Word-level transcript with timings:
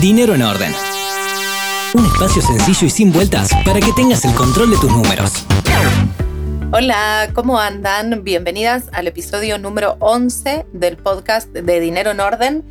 Dinero 0.00 0.36
en 0.36 0.42
Orden. 0.42 0.72
Un 1.92 2.06
espacio 2.06 2.40
sencillo 2.40 2.86
y 2.86 2.90
sin 2.90 3.12
vueltas 3.12 3.50
para 3.64 3.80
que 3.80 3.92
tengas 3.94 4.24
el 4.24 4.32
control 4.32 4.70
de 4.70 4.76
tus 4.76 4.92
números. 4.92 5.44
Hola, 6.70 7.30
¿cómo 7.34 7.58
andan? 7.58 8.22
Bienvenidas 8.22 8.84
al 8.92 9.08
episodio 9.08 9.58
número 9.58 9.96
11 9.98 10.66
del 10.72 10.98
podcast 10.98 11.48
de 11.48 11.80
Dinero 11.80 12.12
en 12.12 12.20
Orden. 12.20 12.64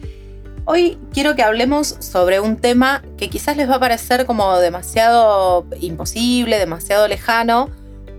Hoy 0.64 0.98
quiero 1.12 1.36
que 1.36 1.44
hablemos 1.44 1.98
sobre 2.00 2.40
un 2.40 2.56
tema 2.56 3.04
que 3.18 3.30
quizás 3.30 3.58
les 3.58 3.70
va 3.70 3.76
a 3.76 3.80
parecer 3.82 4.26
como 4.26 4.58
demasiado 4.60 5.66
imposible, 5.82 6.58
demasiado 6.60 7.10
lejano, 7.10 7.70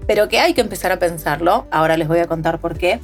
pero 0.06 0.28
que 0.28 0.38
hay 0.38 0.52
que 0.52 0.60
empezar 0.60 0.92
a 0.92 0.98
pensarlo. 0.98 1.66
Ahora 1.70 1.96
les 1.96 2.08
voy 2.08 2.18
a 2.18 2.26
contar 2.26 2.60
por 2.60 2.76
qué. 2.76 3.00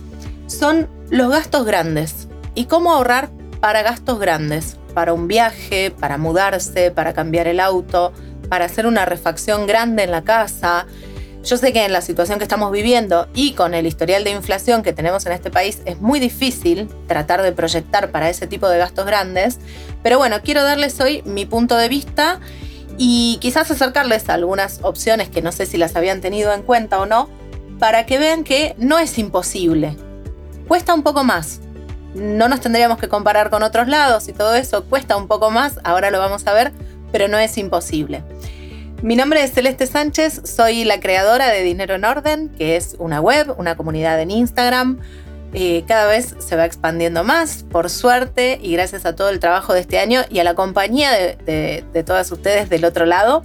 Son 0.48 0.86
los 1.08 1.30
gastos 1.30 1.64
grandes 1.64 2.28
y 2.54 2.66
cómo 2.66 2.92
ahorrar 2.92 3.30
para 3.60 3.80
gastos 3.80 4.18
grandes 4.18 4.76
para 4.94 5.12
un 5.12 5.28
viaje, 5.28 5.90
para 5.90 6.16
mudarse, 6.16 6.90
para 6.90 7.12
cambiar 7.12 7.46
el 7.48 7.60
auto, 7.60 8.12
para 8.48 8.64
hacer 8.66 8.86
una 8.86 9.04
refacción 9.04 9.66
grande 9.66 10.04
en 10.04 10.10
la 10.10 10.22
casa. 10.22 10.86
Yo 11.42 11.58
sé 11.58 11.74
que 11.74 11.84
en 11.84 11.92
la 11.92 12.00
situación 12.00 12.38
que 12.38 12.44
estamos 12.44 12.72
viviendo 12.72 13.28
y 13.34 13.52
con 13.52 13.74
el 13.74 13.86
historial 13.86 14.24
de 14.24 14.30
inflación 14.30 14.82
que 14.82 14.94
tenemos 14.94 15.26
en 15.26 15.32
este 15.32 15.50
país 15.50 15.82
es 15.84 16.00
muy 16.00 16.18
difícil 16.18 16.88
tratar 17.06 17.42
de 17.42 17.52
proyectar 17.52 18.10
para 18.10 18.30
ese 18.30 18.46
tipo 18.46 18.66
de 18.68 18.78
gastos 18.78 19.04
grandes, 19.04 19.58
pero 20.02 20.16
bueno, 20.16 20.38
quiero 20.42 20.62
darles 20.62 20.98
hoy 21.00 21.22
mi 21.26 21.44
punto 21.44 21.76
de 21.76 21.88
vista 21.88 22.40
y 22.96 23.38
quizás 23.42 23.70
acercarles 23.70 24.30
algunas 24.30 24.80
opciones 24.82 25.28
que 25.28 25.42
no 25.42 25.52
sé 25.52 25.66
si 25.66 25.76
las 25.76 25.96
habían 25.96 26.22
tenido 26.22 26.52
en 26.54 26.62
cuenta 26.62 26.98
o 26.98 27.04
no, 27.04 27.28
para 27.78 28.06
que 28.06 28.18
vean 28.18 28.44
que 28.44 28.74
no 28.78 28.98
es 28.98 29.18
imposible. 29.18 29.96
Cuesta 30.66 30.94
un 30.94 31.02
poco 31.02 31.24
más, 31.24 31.60
no 32.14 32.48
nos 32.48 32.60
tendríamos 32.60 32.98
que 32.98 33.08
comparar 33.08 33.50
con 33.50 33.62
otros 33.62 33.88
lados 33.88 34.28
y 34.28 34.32
todo 34.32 34.54
eso 34.54 34.84
cuesta 34.84 35.16
un 35.16 35.28
poco 35.28 35.50
más, 35.50 35.78
ahora 35.84 36.10
lo 36.10 36.18
vamos 36.18 36.46
a 36.46 36.52
ver, 36.52 36.72
pero 37.12 37.28
no 37.28 37.38
es 37.38 37.58
imposible. 37.58 38.22
Mi 39.02 39.16
nombre 39.16 39.42
es 39.42 39.52
Celeste 39.52 39.86
Sánchez, 39.86 40.40
soy 40.44 40.84
la 40.84 40.98
creadora 40.98 41.48
de 41.50 41.62
Dinero 41.62 41.94
en 41.94 42.04
Orden, 42.04 42.48
que 42.48 42.76
es 42.76 42.96
una 42.98 43.20
web, 43.20 43.54
una 43.58 43.76
comunidad 43.76 44.18
en 44.20 44.30
Instagram. 44.30 44.98
Eh, 45.52 45.84
cada 45.86 46.06
vez 46.06 46.34
se 46.38 46.56
va 46.56 46.64
expandiendo 46.64 47.22
más, 47.22 47.64
por 47.70 47.90
suerte, 47.90 48.58
y 48.62 48.72
gracias 48.72 49.04
a 49.04 49.14
todo 49.14 49.28
el 49.28 49.40
trabajo 49.40 49.74
de 49.74 49.80
este 49.80 49.98
año 49.98 50.22
y 50.30 50.38
a 50.38 50.44
la 50.44 50.54
compañía 50.54 51.12
de, 51.12 51.84
de 51.92 52.02
todas 52.02 52.32
ustedes 52.32 52.70
del 52.70 52.84
otro 52.84 53.04
lado. 53.04 53.44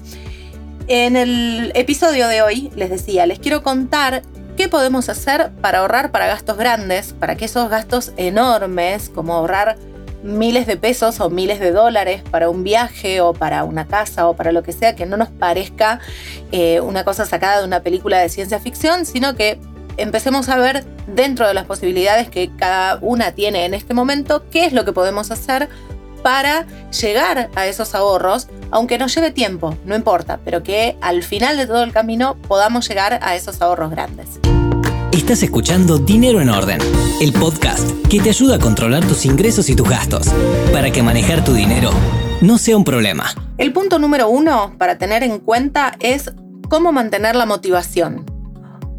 En 0.88 1.17
el 1.17 1.71
episodio 1.75 2.27
de 2.27 2.41
hoy, 2.41 2.71
les 2.75 2.89
decía, 2.89 3.25
les 3.25 3.38
quiero 3.38 3.61
contar 3.61 4.23
¿Qué 4.59 4.67
podemos 4.67 5.07
hacer 5.07 5.52
para 5.61 5.79
ahorrar 5.79 6.11
para 6.11 6.27
gastos 6.27 6.57
grandes? 6.57 7.13
Para 7.13 7.38
que 7.38 7.45
esos 7.45 7.69
gastos 7.69 8.11
enormes, 8.17 9.07
como 9.07 9.33
ahorrar 9.33 9.77
miles 10.21 10.67
de 10.67 10.75
pesos 10.75 11.21
o 11.21 11.29
miles 11.29 11.61
de 11.61 11.71
dólares 11.71 12.23
para 12.29 12.49
un 12.49 12.65
viaje 12.65 13.21
o 13.21 13.31
para 13.31 13.63
una 13.63 13.87
casa 13.87 14.27
o 14.27 14.35
para 14.35 14.52
lo 14.52 14.61
que 14.61 14.73
sea, 14.73 14.97
que 14.97 15.05
no 15.05 15.15
nos 15.15 15.30
parezca 15.30 16.02
eh, 16.52 16.81
una 16.81 17.05
cosa 17.05 17.25
sacada 17.25 17.59
de 17.59 17.67
una 17.67 17.83
película 17.83 18.19
de 18.19 18.27
ciencia 18.27 18.59
ficción, 18.59 19.05
sino 19.05 19.33
que 19.33 19.61
empecemos 19.95 20.49
a 20.49 20.57
ver 20.57 20.83
dentro 21.07 21.47
de 21.47 21.53
las 21.53 21.63
posibilidades 21.63 22.30
que 22.30 22.52
cada 22.57 22.99
una 23.02 23.31
tiene 23.31 23.63
en 23.63 23.73
este 23.73 23.93
momento, 23.93 24.43
qué 24.52 24.65
es 24.65 24.73
lo 24.73 24.83
que 24.83 24.91
podemos 24.91 25.31
hacer 25.31 25.69
para 26.19 26.65
llegar 26.91 27.49
a 27.55 27.67
esos 27.67 27.95
ahorros, 27.95 28.47
aunque 28.71 28.97
nos 28.97 29.15
lleve 29.15 29.31
tiempo, 29.31 29.75
no 29.85 29.95
importa, 29.95 30.39
pero 30.45 30.63
que 30.63 30.97
al 31.01 31.23
final 31.23 31.57
de 31.57 31.67
todo 31.67 31.83
el 31.83 31.91
camino 31.91 32.35
podamos 32.47 32.87
llegar 32.87 33.19
a 33.21 33.35
esos 33.35 33.61
ahorros 33.61 33.91
grandes. 33.91 34.39
Estás 35.11 35.43
escuchando 35.43 35.97
Dinero 35.97 36.39
en 36.41 36.49
Orden, 36.49 36.79
el 37.19 37.33
podcast 37.33 37.89
que 38.09 38.19
te 38.19 38.29
ayuda 38.29 38.55
a 38.55 38.59
controlar 38.59 39.05
tus 39.05 39.25
ingresos 39.25 39.69
y 39.69 39.75
tus 39.75 39.89
gastos, 39.89 40.27
para 40.71 40.91
que 40.91 41.03
manejar 41.03 41.43
tu 41.43 41.53
dinero 41.53 41.91
no 42.41 42.57
sea 42.57 42.77
un 42.77 42.83
problema. 42.83 43.25
El 43.57 43.73
punto 43.73 43.99
número 43.99 44.29
uno 44.29 44.75
para 44.77 44.97
tener 44.97 45.23
en 45.23 45.39
cuenta 45.39 45.95
es 45.99 46.31
cómo 46.69 46.91
mantener 46.91 47.35
la 47.35 47.45
motivación. 47.45 48.38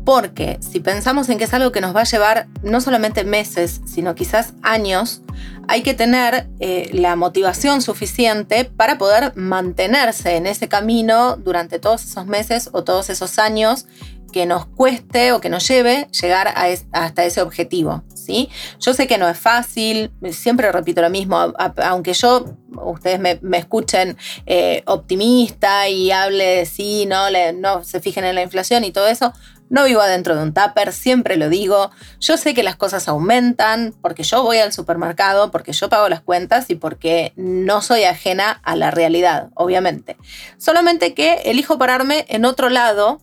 Porque 0.04 0.58
si 0.60 0.80
pensamos 0.80 1.28
en 1.28 1.38
que 1.38 1.44
es 1.44 1.54
algo 1.54 1.72
que 1.72 1.80
nos 1.80 1.94
va 1.94 2.00
a 2.00 2.04
llevar 2.04 2.48
no 2.62 2.80
solamente 2.80 3.24
meses, 3.24 3.80
sino 3.86 4.14
quizás 4.14 4.54
años, 4.62 5.22
hay 5.68 5.82
que 5.82 5.94
tener 5.94 6.48
eh, 6.58 6.90
la 6.92 7.16
motivación 7.16 7.82
suficiente 7.82 8.64
para 8.64 8.98
poder 8.98 9.32
mantenerse 9.36 10.36
en 10.36 10.46
ese 10.46 10.68
camino 10.68 11.36
durante 11.36 11.78
todos 11.78 12.04
esos 12.04 12.26
meses 12.26 12.70
o 12.72 12.82
todos 12.82 13.10
esos 13.10 13.38
años 13.38 13.86
que 14.30 14.46
nos 14.46 14.66
cueste 14.66 15.32
o 15.32 15.40
que 15.40 15.48
nos 15.48 15.66
lleve 15.68 16.08
llegar 16.20 16.54
hasta 16.92 17.24
ese 17.24 17.42
objetivo. 17.42 18.02
¿sí? 18.14 18.48
Yo 18.78 18.94
sé 18.94 19.06
que 19.06 19.18
no 19.18 19.28
es 19.28 19.38
fácil, 19.38 20.12
siempre 20.30 20.70
repito 20.72 21.02
lo 21.02 21.10
mismo, 21.10 21.52
aunque 21.76 22.14
yo, 22.14 22.44
ustedes 22.84 23.20
me, 23.20 23.38
escuchen 23.58 24.16
eh, 24.46 24.82
optimista 24.86 25.88
y 25.88 26.10
hable, 26.10 26.66
sí, 26.66 27.06
no, 27.06 27.26
no 27.54 27.84
se 27.84 28.00
fijen 28.00 28.24
en 28.24 28.34
la 28.34 28.42
inflación 28.42 28.84
y 28.84 28.92
todo 28.92 29.08
eso, 29.08 29.32
no 29.70 29.84
vivo 29.84 30.02
adentro 30.02 30.36
de 30.36 30.42
un 30.42 30.52
tupper, 30.52 30.92
siempre 30.92 31.36
lo 31.36 31.48
digo. 31.48 31.90
Yo 32.20 32.36
sé 32.36 32.52
que 32.52 32.62
las 32.62 32.76
cosas 32.76 33.08
aumentan 33.08 33.94
porque 34.02 34.24
yo 34.24 34.42
voy 34.42 34.58
al 34.58 34.72
supermercado, 34.72 35.50
porque 35.50 35.72
yo 35.72 35.88
pago 35.88 36.08
las 36.10 36.20
cuentas 36.20 36.68
y 36.68 36.74
porque 36.74 37.32
no 37.36 37.80
soy 37.80 38.02
ajena 38.02 38.60
a 38.64 38.76
la 38.76 38.90
realidad, 38.90 39.48
obviamente. 39.54 40.16
Solamente 40.58 41.14
que 41.14 41.34
elijo 41.46 41.78
pararme 41.78 42.26
en 42.28 42.44
otro 42.44 42.68
lado 42.68 43.20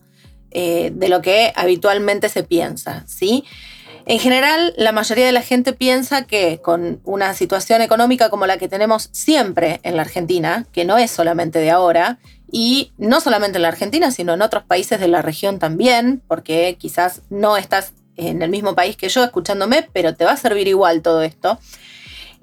eh, 0.50 0.90
de 0.94 1.08
lo 1.08 1.20
que 1.20 1.52
habitualmente 1.54 2.30
se 2.30 2.42
piensa, 2.42 3.04
¿sí? 3.06 3.44
En 4.06 4.18
general, 4.18 4.72
la 4.78 4.92
mayoría 4.92 5.26
de 5.26 5.32
la 5.32 5.42
gente 5.42 5.74
piensa 5.74 6.26
que 6.26 6.62
con 6.62 6.98
una 7.04 7.34
situación 7.34 7.82
económica 7.82 8.30
como 8.30 8.46
la 8.46 8.56
que 8.56 8.66
tenemos 8.66 9.10
siempre 9.12 9.80
en 9.82 9.96
la 9.96 10.02
Argentina, 10.02 10.64
que 10.72 10.86
no 10.86 10.96
es 10.96 11.10
solamente 11.10 11.58
de 11.58 11.70
ahora, 11.70 12.18
y 12.50 12.92
no 12.96 13.20
solamente 13.20 13.58
en 13.58 13.62
la 13.62 13.68
Argentina, 13.68 14.10
sino 14.10 14.34
en 14.34 14.42
otros 14.42 14.64
países 14.64 15.00
de 15.00 15.08
la 15.08 15.22
región 15.22 15.58
también, 15.58 16.22
porque 16.26 16.76
quizás 16.78 17.22
no 17.30 17.56
estás 17.56 17.92
en 18.16 18.42
el 18.42 18.50
mismo 18.50 18.74
país 18.74 18.96
que 18.96 19.08
yo 19.08 19.24
escuchándome, 19.24 19.88
pero 19.92 20.14
te 20.14 20.24
va 20.24 20.32
a 20.32 20.36
servir 20.36 20.66
igual 20.66 21.02
todo 21.02 21.22
esto. 21.22 21.58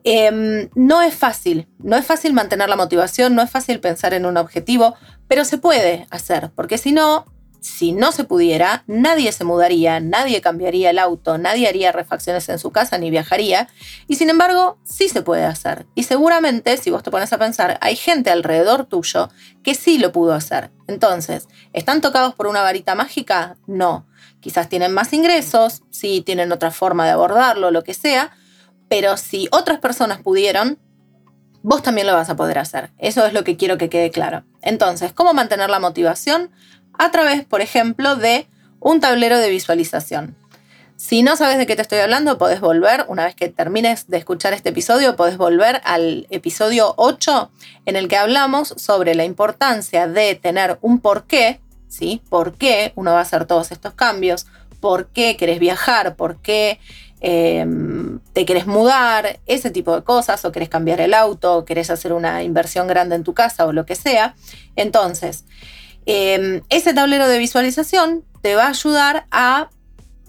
Em, 0.04 0.70
no 0.76 1.02
es 1.02 1.16
fácil, 1.16 1.68
no 1.80 1.98
es 1.98 2.06
fácil 2.06 2.34
mantener 2.34 2.70
la 2.70 2.76
motivación, 2.76 3.34
no 3.34 3.42
es 3.42 3.50
fácil 3.50 3.80
pensar 3.80 4.14
en 4.14 4.28
un 4.28 4.38
objetivo, 4.38 4.96
pero 5.28 5.44
se 5.44 5.58
puede 5.58 6.06
hacer, 6.12 6.52
porque 6.56 6.78
si 6.78 6.92
no, 6.92 7.26
si 7.66 7.94
no 7.94 8.12
se 8.12 8.26
pudiera, 8.26 8.84
nadie 8.86 9.32
se 9.32 9.44
mudaría, 9.44 10.00
nadie 10.00 10.40
cambiaría 10.40 10.92
el 10.92 11.00
auto, 11.00 11.40
nadie 11.40 11.68
haría 11.68 11.92
refacciones 11.92 12.48
en 12.50 12.60
su 12.60 12.70
casa 12.70 13.00
ni 13.00 13.10
viajaría. 13.10 13.68
Y 14.08 14.18
sin 14.18 14.30
embargo, 14.30 14.78
sí 14.84 15.10
se 15.10 15.24
puede 15.24 15.46
hacer. 15.46 15.88
Y 15.96 16.04
seguramente, 16.04 16.78
si 16.78 16.92
vos 16.92 17.02
te 17.02 17.10
pones 17.10 17.34
a 17.34 17.40
pensar, 17.40 17.80
hay 17.82 17.96
gente 17.96 18.30
alrededor 18.30 18.86
tuyo 18.86 19.30
que 19.64 19.74
sí 19.74 19.98
lo 19.98 20.12
pudo 20.12 20.34
hacer. 20.34 20.70
Entonces, 20.86 21.48
¿están 21.74 22.02
tocados 22.02 22.36
por 22.36 22.46
una 22.46 22.62
varita 22.62 22.94
mágica? 22.94 23.58
No. 23.66 24.06
Quizás 24.42 24.70
tienen 24.70 24.94
más 24.94 25.12
ingresos, 25.12 25.82
sí 25.90 26.22
tienen 26.22 26.52
otra 26.52 26.70
forma 26.70 27.06
de 27.06 27.14
abordarlo, 27.14 27.72
lo 27.72 27.84
que 27.84 27.96
sea. 27.96 28.30
Pero 28.90 29.18
si 29.18 29.48
otras 29.52 29.80
personas 29.80 30.22
pudieron, 30.22 30.78
vos 31.64 31.82
también 31.82 32.06
lo 32.06 32.14
vas 32.14 32.30
a 32.30 32.36
poder 32.36 32.60
hacer. 32.60 32.92
Eso 33.00 33.26
es 33.26 33.34
lo 33.34 33.44
que 33.44 33.58
quiero 33.58 33.80
que 33.80 33.90
quede 33.90 34.12
claro. 34.12 34.44
Entonces, 34.62 35.14
¿cómo 35.14 35.34
mantener 35.34 35.72
la 35.72 35.80
motivación? 35.80 36.52
A 36.98 37.12
través, 37.12 37.46
por 37.46 37.62
ejemplo, 37.62 38.16
de 38.16 38.48
un 38.80 39.00
tablero 39.00 39.38
de 39.40 39.50
visualización. 39.50 40.36
Si 40.98 41.24
no 41.24 41.36
sabes 41.36 41.58
de 41.58 41.66
qué 41.66 41.76
te 41.76 41.82
estoy 41.82 42.00
hablando, 42.00 42.38
podés 42.38 42.62
volver, 42.62 43.06
una 43.10 43.26
vez 43.26 43.36
que 43.36 43.50
termines 43.50 44.08
de 44.08 44.18
escuchar 44.18 44.54
este 44.54 44.70
episodio, 44.70 45.18
podés 45.18 45.36
volver 45.36 45.82
al 45.84 46.26
episodio 46.30 46.94
8 46.96 47.52
en 47.86 47.98
el 47.98 48.08
que 48.08 48.16
hablamos 48.16 48.74
sobre 48.78 49.14
la 49.14 49.26
importancia 49.26 50.08
de 50.08 50.36
tener 50.36 50.78
un 50.82 51.00
porqué, 51.00 51.60
¿sí? 51.90 52.22
¿Por 52.30 52.54
qué 52.54 52.94
uno 52.96 53.12
va 53.12 53.20
a 53.20 53.24
hacer 53.24 53.46
todos 53.46 53.74
estos 53.74 53.94
cambios? 53.94 54.48
¿Por 54.80 55.08
qué 55.08 55.36
querés 55.36 55.60
viajar? 55.60 56.16
¿Por 56.16 56.38
qué 56.38 56.80
em, 57.20 58.20
te 58.32 58.46
querés 58.46 58.66
mudar? 58.66 59.40
Ese 59.48 59.72
tipo 59.72 59.94
de 59.94 60.04
cosas, 60.04 60.46
o 60.46 60.54
querés 60.54 60.70
cambiar 60.70 61.02
el 61.02 61.14
auto, 61.14 61.58
o 61.58 61.66
querés 61.66 61.90
hacer 61.90 62.14
una 62.14 62.42
inversión 62.44 62.88
grande 62.88 63.16
en 63.16 63.24
tu 63.24 63.34
casa 63.34 63.66
o 63.66 63.74
lo 63.74 63.86
que 63.86 63.96
sea. 63.96 64.36
Entonces, 64.78 65.44
Em, 66.06 66.62
ese 66.70 66.94
tablero 66.94 67.28
de 67.28 67.40
visualización 67.40 68.24
te 68.42 68.56
va 68.56 68.66
a 68.66 68.70
ayudar 68.70 69.26
a 69.32 69.70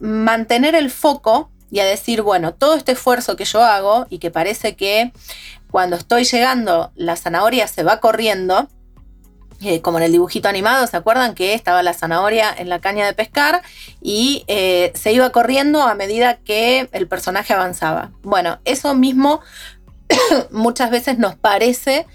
mantener 0.00 0.75
el 0.75 0.90
foco 0.90 1.50
y 1.70 1.81
a 1.81 1.84
decir, 1.84 2.23
bueno, 2.23 2.55
todo 2.55 2.75
este 2.75 2.93
esfuerzo 2.93 3.37
que 3.37 3.44
yo 3.44 3.62
hago 3.62 4.06
y 4.08 4.19
que 4.19 4.31
parece 4.31 4.76
que 4.76 5.12
cuando 5.70 5.96
estoy 5.96 6.25
llegando 6.25 6.93
la 6.94 7.17
zanahoria 7.17 7.67
se 7.67 7.82
va 7.82 8.00
corriendo, 8.00 8.69
eh, 9.62 9.81
como 9.81 9.99
en 9.99 10.05
el 10.05 10.12
dibujito 10.12 10.49
animado, 10.49 10.87
¿se 10.87 10.96
acuerdan 10.96 11.34
que 11.34 11.55
estaba 11.55 11.82
la 11.82 11.94
zanahoria 11.94 12.55
en 12.56 12.69
la 12.69 12.81
caña 12.81 13.06
de 13.06 13.14
pescar 13.14 13.62
y 14.02 14.44
eh, 14.49 14.93
se 14.94 15.12
iba 15.12 15.31
corriendo 15.31 15.82
a 15.82 15.94
medida 15.94 16.37
que 16.37 16.88
el 16.93 17.08
personaje 17.08 17.55
avanzaba? 17.55 18.12
Bueno, 18.23 18.58
eso 18.64 18.94
mismo 18.94 19.40
muchas 20.50 20.90
veces 20.90 21.19
nos 21.19 21.37
parece 21.37 22.06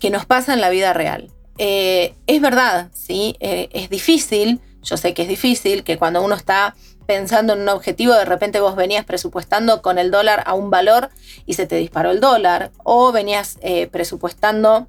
que 0.00 0.10
nos 0.10 0.24
pasa 0.26 0.54
en 0.54 0.60
la 0.60 0.70
vida 0.70 0.92
real. 0.92 1.30
Eh, 1.58 2.14
es 2.26 2.40
verdad, 2.40 2.88
¿sí? 2.92 3.36
Eh, 3.40 3.68
es 3.72 3.90
difícil, 3.90 4.60
yo 4.82 4.96
sé 4.96 5.12
que 5.12 5.22
es 5.22 5.28
difícil, 5.28 5.82
que 5.82 5.98
cuando 5.98 6.22
uno 6.22 6.36
está 6.36 6.76
pensando 7.06 7.54
en 7.54 7.60
un 7.62 7.68
objetivo, 7.68 8.14
de 8.14 8.24
repente 8.24 8.60
vos 8.60 8.76
venías 8.76 9.04
presupuestando 9.04 9.82
con 9.82 9.98
el 9.98 10.10
dólar 10.10 10.44
a 10.46 10.54
un 10.54 10.70
valor 10.70 11.10
y 11.46 11.54
se 11.54 11.66
te 11.66 11.76
disparó 11.76 12.10
el 12.10 12.20
dólar, 12.20 12.70
o 12.84 13.12
venías 13.12 13.58
eh, 13.62 13.88
presupuestando, 13.88 14.86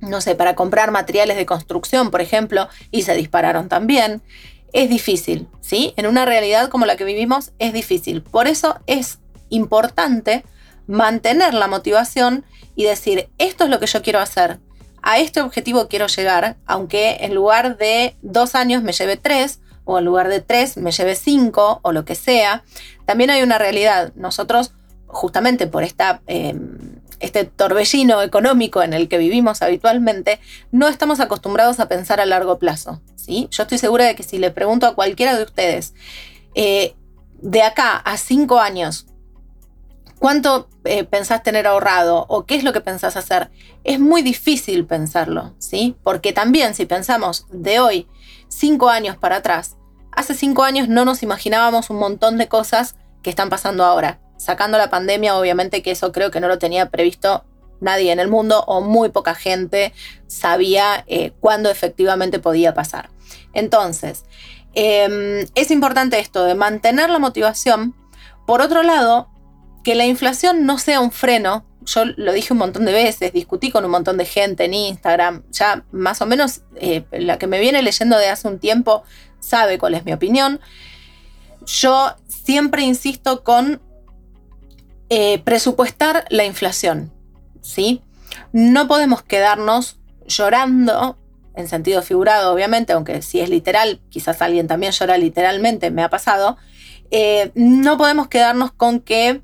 no 0.00 0.20
sé, 0.20 0.34
para 0.34 0.54
comprar 0.54 0.92
materiales 0.92 1.36
de 1.36 1.44
construcción, 1.44 2.10
por 2.10 2.20
ejemplo, 2.20 2.68
y 2.90 3.02
se 3.02 3.14
dispararon 3.14 3.68
también. 3.68 4.22
Es 4.72 4.88
difícil, 4.88 5.48
¿sí? 5.60 5.92
En 5.96 6.06
una 6.06 6.24
realidad 6.24 6.70
como 6.70 6.86
la 6.86 6.96
que 6.96 7.04
vivimos 7.04 7.52
es 7.58 7.74
difícil. 7.74 8.22
Por 8.22 8.46
eso 8.46 8.78
es 8.86 9.18
importante 9.50 10.44
mantener 10.86 11.52
la 11.52 11.66
motivación 11.66 12.44
y 12.74 12.84
decir, 12.84 13.28
esto 13.36 13.64
es 13.64 13.70
lo 13.70 13.80
que 13.80 13.86
yo 13.86 14.00
quiero 14.00 14.20
hacer, 14.20 14.60
a 15.02 15.18
este 15.18 15.40
objetivo 15.40 15.88
quiero 15.88 16.06
llegar, 16.06 16.56
aunque 16.66 17.18
en 17.20 17.34
lugar 17.34 17.76
de 17.76 18.16
dos 18.22 18.54
años 18.54 18.82
me 18.82 18.92
lleve 18.92 19.16
tres, 19.16 19.60
o 19.84 19.98
en 19.98 20.04
lugar 20.04 20.28
de 20.28 20.40
tres 20.40 20.76
me 20.76 20.92
lleve 20.92 21.16
cinco, 21.16 21.80
o 21.82 21.92
lo 21.92 22.04
que 22.04 22.14
sea. 22.14 22.64
También 23.04 23.30
hay 23.30 23.42
una 23.42 23.58
realidad. 23.58 24.12
Nosotros, 24.14 24.72
justamente 25.06 25.66
por 25.66 25.82
esta, 25.82 26.22
em, 26.26 27.00
este 27.18 27.44
torbellino 27.44 28.22
económico 28.22 28.82
en 28.82 28.92
el 28.92 29.08
que 29.08 29.18
vivimos 29.18 29.62
habitualmente, 29.62 30.40
no 30.70 30.88
estamos 30.88 31.20
acostumbrados 31.20 31.80
a 31.80 31.88
pensar 31.88 32.20
a 32.20 32.26
largo 32.26 32.58
plazo. 32.58 33.00
¿sí? 33.16 33.48
Yo 33.50 33.64
estoy 33.64 33.78
segura 33.78 34.04
de 34.04 34.14
que 34.14 34.22
si 34.22 34.38
le 34.38 34.50
pregunto 34.50 34.86
a 34.86 34.94
cualquiera 34.94 35.36
de 35.36 35.44
ustedes, 35.44 35.94
eh, 36.54 36.94
de 37.40 37.62
acá 37.62 37.96
a 37.96 38.16
cinco 38.16 38.60
años, 38.60 39.06
¿Cuánto 40.22 40.68
eh, 40.84 41.02
pensás 41.02 41.42
tener 41.42 41.66
ahorrado 41.66 42.26
o 42.28 42.46
qué 42.46 42.54
es 42.54 42.62
lo 42.62 42.72
que 42.72 42.80
pensás 42.80 43.16
hacer? 43.16 43.50
Es 43.82 43.98
muy 43.98 44.22
difícil 44.22 44.86
pensarlo, 44.86 45.52
¿sí? 45.58 45.96
Porque 46.04 46.32
también 46.32 46.76
si 46.76 46.86
pensamos 46.86 47.48
de 47.50 47.80
hoy, 47.80 48.06
cinco 48.46 48.88
años 48.88 49.16
para 49.16 49.38
atrás, 49.38 49.76
hace 50.12 50.34
cinco 50.34 50.62
años 50.62 50.88
no 50.88 51.04
nos 51.04 51.24
imaginábamos 51.24 51.90
un 51.90 51.96
montón 51.96 52.38
de 52.38 52.46
cosas 52.46 52.94
que 53.24 53.30
están 53.30 53.50
pasando 53.50 53.84
ahora. 53.84 54.20
Sacando 54.36 54.78
la 54.78 54.90
pandemia, 54.90 55.36
obviamente 55.36 55.82
que 55.82 55.90
eso 55.90 56.12
creo 56.12 56.30
que 56.30 56.38
no 56.38 56.46
lo 56.46 56.60
tenía 56.60 56.88
previsto 56.88 57.44
nadie 57.80 58.12
en 58.12 58.20
el 58.20 58.28
mundo 58.28 58.62
o 58.68 58.80
muy 58.80 59.08
poca 59.08 59.34
gente 59.34 59.92
sabía 60.28 61.02
eh, 61.08 61.32
cuándo 61.40 61.68
efectivamente 61.68 62.38
podía 62.38 62.74
pasar. 62.74 63.10
Entonces, 63.54 64.24
em, 64.74 65.48
es 65.56 65.72
importante 65.72 66.20
esto 66.20 66.44
de 66.44 66.54
mantener 66.54 67.10
la 67.10 67.18
motivación. 67.18 67.96
Por 68.46 68.60
otro 68.60 68.84
lado, 68.84 69.31
que 69.82 69.94
la 69.94 70.06
inflación 70.06 70.64
no 70.66 70.78
sea 70.78 71.00
un 71.00 71.12
freno, 71.12 71.64
yo 71.84 72.04
lo 72.04 72.32
dije 72.32 72.52
un 72.52 72.58
montón 72.58 72.84
de 72.84 72.92
veces, 72.92 73.32
discutí 73.32 73.70
con 73.70 73.84
un 73.84 73.90
montón 73.90 74.16
de 74.16 74.24
gente 74.24 74.64
en 74.64 74.74
Instagram, 74.74 75.42
ya 75.50 75.84
más 75.90 76.20
o 76.22 76.26
menos 76.26 76.62
eh, 76.76 77.04
la 77.12 77.38
que 77.38 77.46
me 77.46 77.60
viene 77.60 77.82
leyendo 77.82 78.18
de 78.18 78.28
hace 78.28 78.48
un 78.48 78.58
tiempo 78.58 79.02
sabe 79.40 79.78
cuál 79.78 79.94
es 79.94 80.04
mi 80.04 80.12
opinión. 80.12 80.60
Yo 81.66 82.14
siempre 82.26 82.82
insisto 82.82 83.44
con 83.44 83.80
eh, 85.08 85.40
presupuestar 85.44 86.24
la 86.30 86.44
inflación, 86.44 87.12
¿sí? 87.60 88.02
No 88.52 88.88
podemos 88.88 89.22
quedarnos 89.22 89.98
llorando, 90.26 91.18
en 91.54 91.68
sentido 91.68 92.02
figurado 92.02 92.52
obviamente, 92.52 92.92
aunque 92.92 93.22
si 93.22 93.40
es 93.40 93.50
literal, 93.50 94.00
quizás 94.08 94.40
alguien 94.40 94.68
también 94.68 94.92
llora 94.92 95.18
literalmente, 95.18 95.90
me 95.90 96.02
ha 96.02 96.08
pasado, 96.08 96.56
eh, 97.10 97.50
no 97.54 97.98
podemos 97.98 98.28
quedarnos 98.28 98.72
con 98.72 99.00
que 99.00 99.42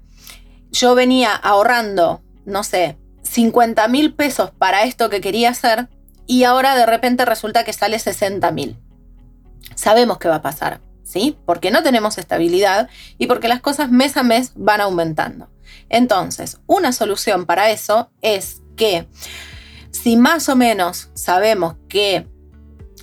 yo 0.70 0.94
venía 0.94 1.34
ahorrando, 1.34 2.22
no 2.44 2.62
sé, 2.64 2.96
50 3.22 3.86
mil 3.88 4.14
pesos 4.14 4.50
para 4.50 4.84
esto 4.84 5.10
que 5.10 5.20
quería 5.20 5.50
hacer 5.50 5.88
y 6.26 6.44
ahora 6.44 6.76
de 6.76 6.86
repente 6.86 7.24
resulta 7.24 7.64
que 7.64 7.72
sale 7.72 7.98
60 7.98 8.50
mil. 8.52 8.76
Sabemos 9.74 10.18
qué 10.18 10.28
va 10.28 10.36
a 10.36 10.42
pasar, 10.42 10.80
¿sí? 11.02 11.38
Porque 11.46 11.70
no 11.70 11.82
tenemos 11.82 12.18
estabilidad 12.18 12.88
y 13.16 13.26
porque 13.26 13.48
las 13.48 13.60
cosas 13.60 13.90
mes 13.90 14.16
a 14.16 14.22
mes 14.22 14.52
van 14.54 14.80
aumentando. 14.80 15.48
Entonces, 15.88 16.58
una 16.66 16.92
solución 16.92 17.46
para 17.46 17.70
eso 17.70 18.10
es 18.20 18.62
que 18.76 19.06
si 19.90 20.16
más 20.16 20.48
o 20.48 20.56
menos 20.56 21.10
sabemos 21.14 21.76
que 21.88 22.26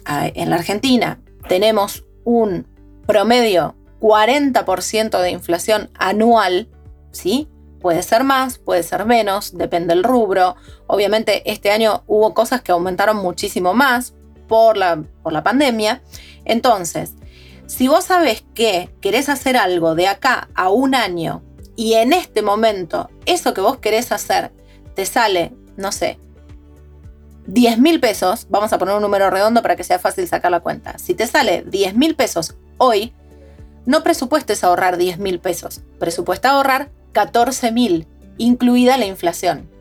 en 0.07 0.49
la 0.49 0.57
Argentina 0.57 1.19
tenemos 1.47 2.05
un 2.23 2.67
promedio 3.07 3.75
40% 3.99 5.19
de 5.21 5.31
inflación 5.31 5.89
anual, 5.95 6.69
¿sí? 7.11 7.47
Puede 7.85 8.01
ser 8.01 8.23
más, 8.23 8.57
puede 8.57 8.81
ser 8.81 9.05
menos, 9.05 9.55
depende 9.55 9.93
del 9.93 10.03
rubro. 10.03 10.55
Obviamente 10.87 11.43
este 11.51 11.69
año 11.69 12.03
hubo 12.07 12.33
cosas 12.33 12.63
que 12.63 12.71
aumentaron 12.71 13.17
muchísimo 13.17 13.75
más 13.75 14.15
por 14.47 14.75
la, 14.75 15.03
por 15.21 15.31
la 15.31 15.43
pandemia. 15.43 16.01
Entonces, 16.45 17.13
si 17.67 17.87
vos 17.87 18.05
sabés 18.05 18.43
que 18.55 18.89
querés 19.01 19.29
hacer 19.29 19.55
algo 19.55 19.93
de 19.93 20.07
acá 20.07 20.49
a 20.55 20.71
un 20.71 20.95
año 20.95 21.43
y 21.75 21.93
en 21.93 22.11
este 22.11 22.41
momento 22.41 23.11
eso 23.27 23.53
que 23.53 23.61
vos 23.61 23.77
querés 23.77 24.11
hacer 24.11 24.51
te 24.95 25.05
sale, 25.05 25.53
no 25.77 25.91
sé, 25.91 26.17
10 27.45 27.77
mil 27.77 27.99
pesos, 27.99 28.47
vamos 28.49 28.73
a 28.73 28.79
poner 28.79 28.95
un 28.95 29.03
número 29.03 29.29
redondo 29.29 29.61
para 29.61 29.75
que 29.75 29.83
sea 29.83 29.99
fácil 29.99 30.27
sacar 30.27 30.49
la 30.49 30.61
cuenta. 30.61 30.97
Si 30.97 31.13
te 31.13 31.27
sale 31.27 31.63
10 31.67 31.93
mil 31.93 32.15
pesos 32.15 32.55
hoy, 32.79 33.13
no 33.85 34.01
presupuestes 34.01 34.63
ahorrar 34.63 34.97
10 34.97 35.19
mil 35.19 35.39
pesos, 35.39 35.83
presupuesta 35.99 36.49
ahorrar 36.49 36.89
14.000, 37.15 38.05
incluida 38.37 38.97
la 38.97 39.05
inflación. 39.05 39.71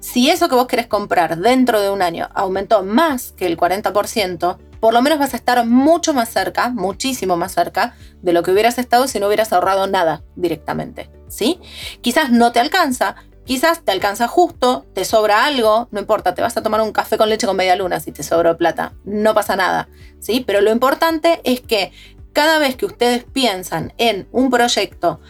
Si 0.00 0.28
eso 0.28 0.50
que 0.50 0.54
vos 0.54 0.66
querés 0.66 0.86
comprar 0.86 1.38
dentro 1.38 1.80
de 1.80 1.88
un 1.88 2.02
año 2.02 2.28
aumentó 2.34 2.84
más 2.84 3.32
que 3.32 3.46
el 3.46 3.56
40%, 3.56 4.58
por 4.78 4.92
lo 4.92 5.00
menos 5.00 5.18
vas 5.18 5.32
a 5.32 5.38
estar 5.38 5.64
mucho 5.64 6.12
más 6.12 6.28
cerca, 6.28 6.68
muchísimo 6.68 7.38
más 7.38 7.52
cerca 7.52 7.96
de 8.20 8.34
lo 8.34 8.42
que 8.42 8.50
hubieras 8.50 8.76
estado 8.76 9.08
si 9.08 9.18
no 9.18 9.28
hubieras 9.28 9.54
ahorrado 9.54 9.86
nada 9.86 10.22
directamente. 10.36 11.10
¿Sí? 11.28 11.58
Quizás 12.02 12.30
no 12.30 12.52
te 12.52 12.60
alcanza, 12.60 13.16
quizás 13.46 13.80
te 13.80 13.92
alcanza 13.92 14.28
justo, 14.28 14.84
te 14.92 15.06
sobra 15.06 15.46
algo, 15.46 15.88
no 15.90 16.00
importa, 16.00 16.34
te 16.34 16.42
vas 16.42 16.56
a 16.58 16.62
tomar 16.62 16.82
un 16.82 16.92
café 16.92 17.16
con 17.16 17.30
leche 17.30 17.46
con 17.46 17.56
media 17.56 17.74
luna 17.74 17.98
si 17.98 18.12
te 18.12 18.22
sobra 18.22 18.58
plata, 18.58 18.92
no 19.04 19.32
pasa 19.32 19.56
nada. 19.56 19.88
¿Sí? 20.20 20.44
Pero 20.46 20.60
lo 20.60 20.70
importante 20.70 21.40
es 21.44 21.62
que 21.62 21.92
cada 22.34 22.58
vez 22.58 22.76
que 22.76 22.84
ustedes 22.84 23.24
piensan 23.24 23.94
en 23.96 24.28
un 24.32 24.50
proyecto 24.50 25.20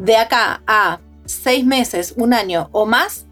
de 0.00 0.16
acá 0.16 0.62
a 0.66 0.98
seis 1.26 1.64
meses, 1.64 2.14
un 2.16 2.32
año 2.32 2.70
o 2.72 2.86
más, 2.86 3.26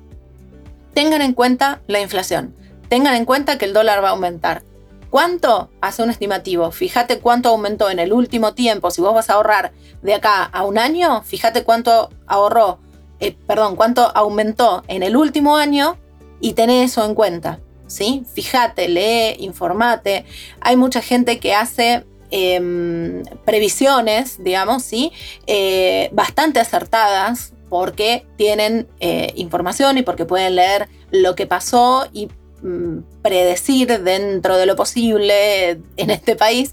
tengan 0.94 1.22
en 1.22 1.32
cuenta 1.32 1.80
la 1.86 2.00
inflación. 2.00 2.54
Tengan 2.88 3.14
en 3.16 3.24
cuenta 3.24 3.58
que 3.58 3.64
el 3.64 3.72
dólar 3.72 4.04
va 4.04 4.08
a 4.08 4.12
aumentar. 4.12 4.62
¿Cuánto? 5.10 5.70
Hace 5.80 6.02
un 6.02 6.10
estimativo. 6.10 6.70
Fíjate 6.70 7.20
cuánto 7.20 7.48
aumentó 7.48 7.88
en 7.88 7.98
el 7.98 8.12
último 8.12 8.52
tiempo. 8.52 8.90
Si 8.90 9.00
vos 9.00 9.14
vas 9.14 9.30
a 9.30 9.34
ahorrar 9.34 9.72
de 10.02 10.14
acá 10.14 10.44
a 10.44 10.64
un 10.64 10.78
año, 10.78 11.22
fíjate 11.22 11.64
cuánto 11.64 12.10
ahorró, 12.26 12.78
eh, 13.18 13.34
perdón, 13.46 13.74
cuánto 13.74 14.14
aumentó 14.14 14.84
en 14.88 15.02
el 15.02 15.16
último 15.16 15.56
año 15.56 15.96
y 16.40 16.52
tené 16.52 16.84
eso 16.84 17.04
en 17.04 17.14
cuenta. 17.14 17.60
¿sí? 17.86 18.24
Fíjate, 18.34 18.88
lee, 18.88 19.42
informate. 19.42 20.26
Hay 20.60 20.76
mucha 20.76 21.00
gente 21.00 21.40
que 21.40 21.54
hace 21.54 22.04
Em, 22.30 23.22
previsiones, 23.46 24.42
digamos, 24.42 24.82
¿sí? 24.82 25.12
Eh, 25.46 26.10
bastante 26.12 26.60
acertadas 26.60 27.54
porque 27.70 28.26
tienen 28.36 28.86
eh, 29.00 29.32
información 29.36 29.96
y 29.96 30.02
porque 30.02 30.26
pueden 30.26 30.56
leer 30.56 30.88
lo 31.10 31.34
que 31.34 31.46
pasó 31.46 32.06
y 32.12 32.28
mm, 32.62 32.98
predecir 33.22 34.02
dentro 34.02 34.58
de 34.58 34.66
lo 34.66 34.76
posible 34.76 35.80
en 35.96 36.10
este 36.10 36.36
país, 36.36 36.72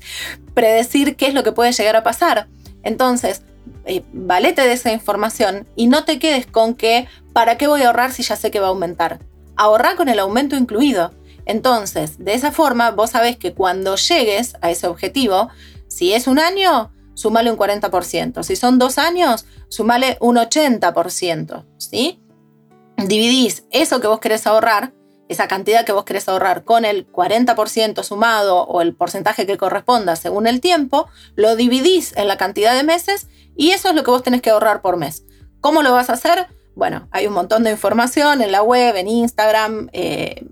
predecir 0.53 1.15
qué 1.15 1.27
es 1.27 1.33
lo 1.33 1.43
que 1.43 1.53
puede 1.53 1.71
llegar 1.71 1.95
a 1.95 2.03
pasar. 2.03 2.47
Entonces, 2.83 3.41
eh, 3.85 4.03
valete 4.11 4.61
de 4.61 4.73
esa 4.73 4.91
información 4.91 5.65
y 5.77 5.87
no 5.87 6.03
te 6.03 6.19
quedes 6.19 6.47
con 6.47 6.73
que, 6.73 7.07
¿para 7.31 7.57
qué 7.57 7.67
voy 7.67 7.83
a 7.83 7.87
ahorrar 7.87 8.11
si 8.11 8.23
ya 8.23 8.35
sé 8.35 8.51
que 8.51 8.59
va 8.59 8.67
a 8.67 8.71
aumentar? 8.71 9.19
Ahorra 9.55 9.95
con 9.95 10.09
el 10.09 10.19
aumento 10.19 10.57
incluido. 10.57 11.13
Entonces, 11.45 12.17
de 12.17 12.33
esa 12.33 12.51
forma, 12.51 12.91
vos 12.91 13.11
sabés 13.11 13.37
que 13.37 13.53
cuando 13.53 13.95
llegues 13.95 14.55
a 14.61 14.71
ese 14.71 14.87
objetivo, 14.87 15.49
si 15.87 16.13
es 16.13 16.27
un 16.27 16.39
año, 16.39 16.91
sumale 17.13 17.51
un 17.51 17.57
40%. 17.57 18.43
Si 18.43 18.55
son 18.55 18.77
dos 18.77 18.97
años, 18.97 19.45
sumale 19.69 20.17
un 20.19 20.35
80%. 20.35 21.65
¿sí? 21.77 22.21
Dividís 22.97 23.65
eso 23.71 23.99
que 23.99 24.07
vos 24.07 24.19
querés 24.19 24.45
ahorrar, 24.47 24.93
esa 25.27 25.47
cantidad 25.47 25.85
que 25.85 25.91
vos 25.91 26.05
querés 26.05 26.29
ahorrar, 26.29 26.63
con 26.63 26.85
el 26.85 27.11
40% 27.11 28.03
sumado 28.03 28.63
o 28.63 28.81
el 28.81 28.93
porcentaje 28.93 29.47
que 29.47 29.57
corresponda 29.57 30.15
según 30.15 30.45
el 30.45 30.61
tiempo, 30.61 31.07
lo 31.35 31.55
dividís 31.55 32.15
en 32.15 32.27
la 32.27 32.37
cantidad 32.37 32.75
de 32.75 32.83
meses 32.83 33.27
y 33.55 33.71
eso 33.71 33.89
es 33.89 33.95
lo 33.95 34.03
que 34.03 34.11
vos 34.11 34.23
tenés 34.23 34.41
que 34.41 34.51
ahorrar 34.51 34.81
por 34.81 34.97
mes. 34.97 35.23
¿Cómo 35.61 35.81
lo 35.81 35.93
vas 35.93 36.09
a 36.09 36.13
hacer? 36.13 36.47
Bueno, 36.75 37.07
hay 37.11 37.25
un 37.25 37.33
montón 37.33 37.63
de 37.63 37.71
información 37.71 38.41
en 38.41 38.51
la 38.51 38.61
web, 38.61 38.95
en 38.97 39.07
Instagram, 39.07 39.89
eh, 39.93 40.45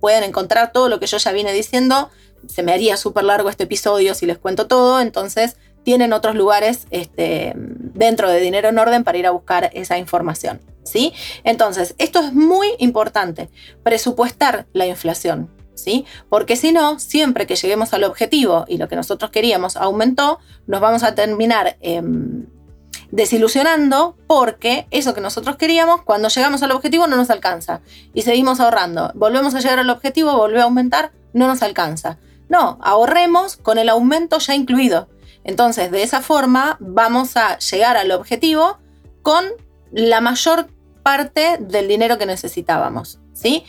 pueden 0.00 0.24
encontrar 0.24 0.72
todo 0.72 0.88
lo 0.88 1.00
que 1.00 1.06
yo 1.06 1.18
ya 1.18 1.32
vine 1.32 1.52
diciendo. 1.52 2.10
Se 2.48 2.62
me 2.62 2.72
haría 2.72 2.96
súper 2.96 3.24
largo 3.24 3.48
este 3.48 3.64
episodio 3.64 4.14
si 4.14 4.26
les 4.26 4.38
cuento 4.38 4.66
todo, 4.66 5.00
entonces 5.00 5.56
tienen 5.82 6.12
otros 6.12 6.34
lugares 6.34 6.86
este, 6.90 7.52
dentro 7.56 8.28
de 8.28 8.40
Dinero 8.40 8.68
en 8.68 8.78
Orden 8.78 9.04
para 9.04 9.18
ir 9.18 9.26
a 9.26 9.30
buscar 9.30 9.70
esa 9.72 9.98
información. 9.98 10.60
¿sí? 10.82 11.14
Entonces, 11.44 11.94
esto 11.98 12.20
es 12.20 12.32
muy 12.32 12.68
importante, 12.78 13.50
presupuestar 13.82 14.66
la 14.72 14.86
inflación. 14.86 15.50
¿sí? 15.74 16.04
Porque 16.28 16.56
si 16.56 16.72
no, 16.72 16.98
siempre 16.98 17.46
que 17.46 17.54
lleguemos 17.54 17.92
al 17.92 18.04
objetivo 18.04 18.64
y 18.66 18.78
lo 18.78 18.88
que 18.88 18.96
nosotros 18.96 19.30
queríamos 19.30 19.76
aumentó, 19.76 20.40
nos 20.66 20.80
vamos 20.80 21.02
a 21.02 21.14
terminar 21.14 21.76
em, 21.80 22.46
desilusionando 23.10 24.16
porque 24.26 24.86
eso 24.90 25.14
que 25.14 25.20
nosotros 25.20 25.56
queríamos, 25.56 26.02
cuando 26.02 26.28
llegamos 26.28 26.62
al 26.62 26.72
objetivo 26.72 27.06
no 27.06 27.16
nos 27.16 27.30
alcanza 27.30 27.80
y 28.14 28.22
seguimos 28.22 28.60
ahorrando. 28.60 29.12
Volvemos 29.14 29.54
a 29.54 29.60
llegar 29.60 29.78
al 29.78 29.90
objetivo, 29.90 30.36
vuelve 30.36 30.60
a 30.60 30.64
aumentar, 30.64 31.12
no 31.32 31.46
nos 31.46 31.62
alcanza. 31.62 32.18
No, 32.48 32.78
ahorremos 32.82 33.56
con 33.56 33.78
el 33.78 33.88
aumento 33.88 34.38
ya 34.38 34.54
incluido. 34.54 35.08
Entonces, 35.44 35.90
de 35.90 36.02
esa 36.02 36.22
forma 36.22 36.76
vamos 36.80 37.36
a 37.36 37.58
llegar 37.58 37.96
al 37.96 38.10
objetivo 38.10 38.78
con 39.22 39.44
la 39.92 40.20
mayor 40.20 40.68
parte 41.02 41.58
del 41.60 41.86
dinero 41.88 42.18
que 42.18 42.26
necesitábamos, 42.26 43.20
¿sí? 43.32 43.64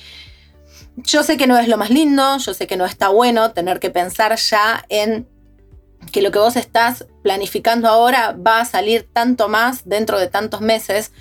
Yo 0.96 1.22
sé 1.22 1.38
que 1.38 1.46
no 1.46 1.58
es 1.60 1.68
lo 1.68 1.78
más 1.78 1.92
lindo, 1.92 2.38
yo 2.40 2.54
sé 2.56 2.66
que 2.66 2.78
no 2.78 2.86
está 2.86 3.10
bueno 3.10 3.52
tener 3.52 3.80
que 3.80 3.92
pensar 3.92 4.36
ya 4.36 4.84
en 4.90 5.28
que 6.12 6.22
lo 6.22 6.32
que 6.32 6.40
vos 6.40 6.56
estás 6.56 7.06
planificando 7.24 7.88
ahora 7.88 8.36
va 8.36 8.62
a 8.62 8.66
salir 8.66 9.08
tanto 9.12 9.48
más 9.50 9.88
dentro 9.88 10.20
de 10.20 10.28
tantos 10.28 10.62
meses, 10.62 11.12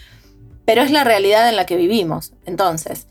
pero 0.65 0.83
es 0.83 0.91
la 0.91 1.05
realidad 1.05 1.49
en 1.49 1.57
la 1.57 1.67
que 1.67 1.77
vivimos. 1.77 2.33
Entonces, 2.45 3.07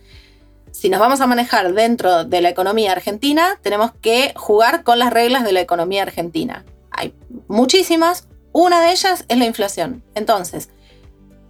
si 0.71 0.89
nos 0.89 0.99
vamos 0.99 1.21
a 1.21 1.27
manejar 1.27 1.73
dentro 1.73 2.25
de 2.25 2.41
la 2.41 2.49
economía 2.49 2.91
argentina, 2.91 3.57
tenemos 3.61 3.91
que 4.01 4.33
jugar 4.35 4.83
con 4.83 4.99
las 4.99 5.13
reglas 5.13 5.43
de 5.43 5.53
la 5.53 5.61
economía 5.61 6.03
argentina. 6.03 6.65
Hay 6.91 7.13
muchísimas, 7.47 8.27
una 8.51 8.81
de 8.81 8.91
ellas 8.91 9.25
es 9.27 9.37
la 9.37 9.45
inflación. 9.45 10.03
Entonces, 10.15 10.69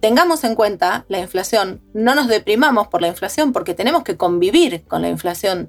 tengamos 0.06 0.44
en 0.44 0.54
cuenta 0.54 1.04
la 1.08 1.18
inflación, 1.18 1.82
no 1.92 2.14
nos 2.14 2.28
deprimamos 2.28 2.86
por 2.86 3.02
la 3.02 3.08
inflación 3.08 3.52
porque 3.52 3.74
tenemos 3.74 4.04
que 4.04 4.16
convivir 4.16 4.84
con 4.84 5.02
la 5.02 5.08
inflación. 5.08 5.68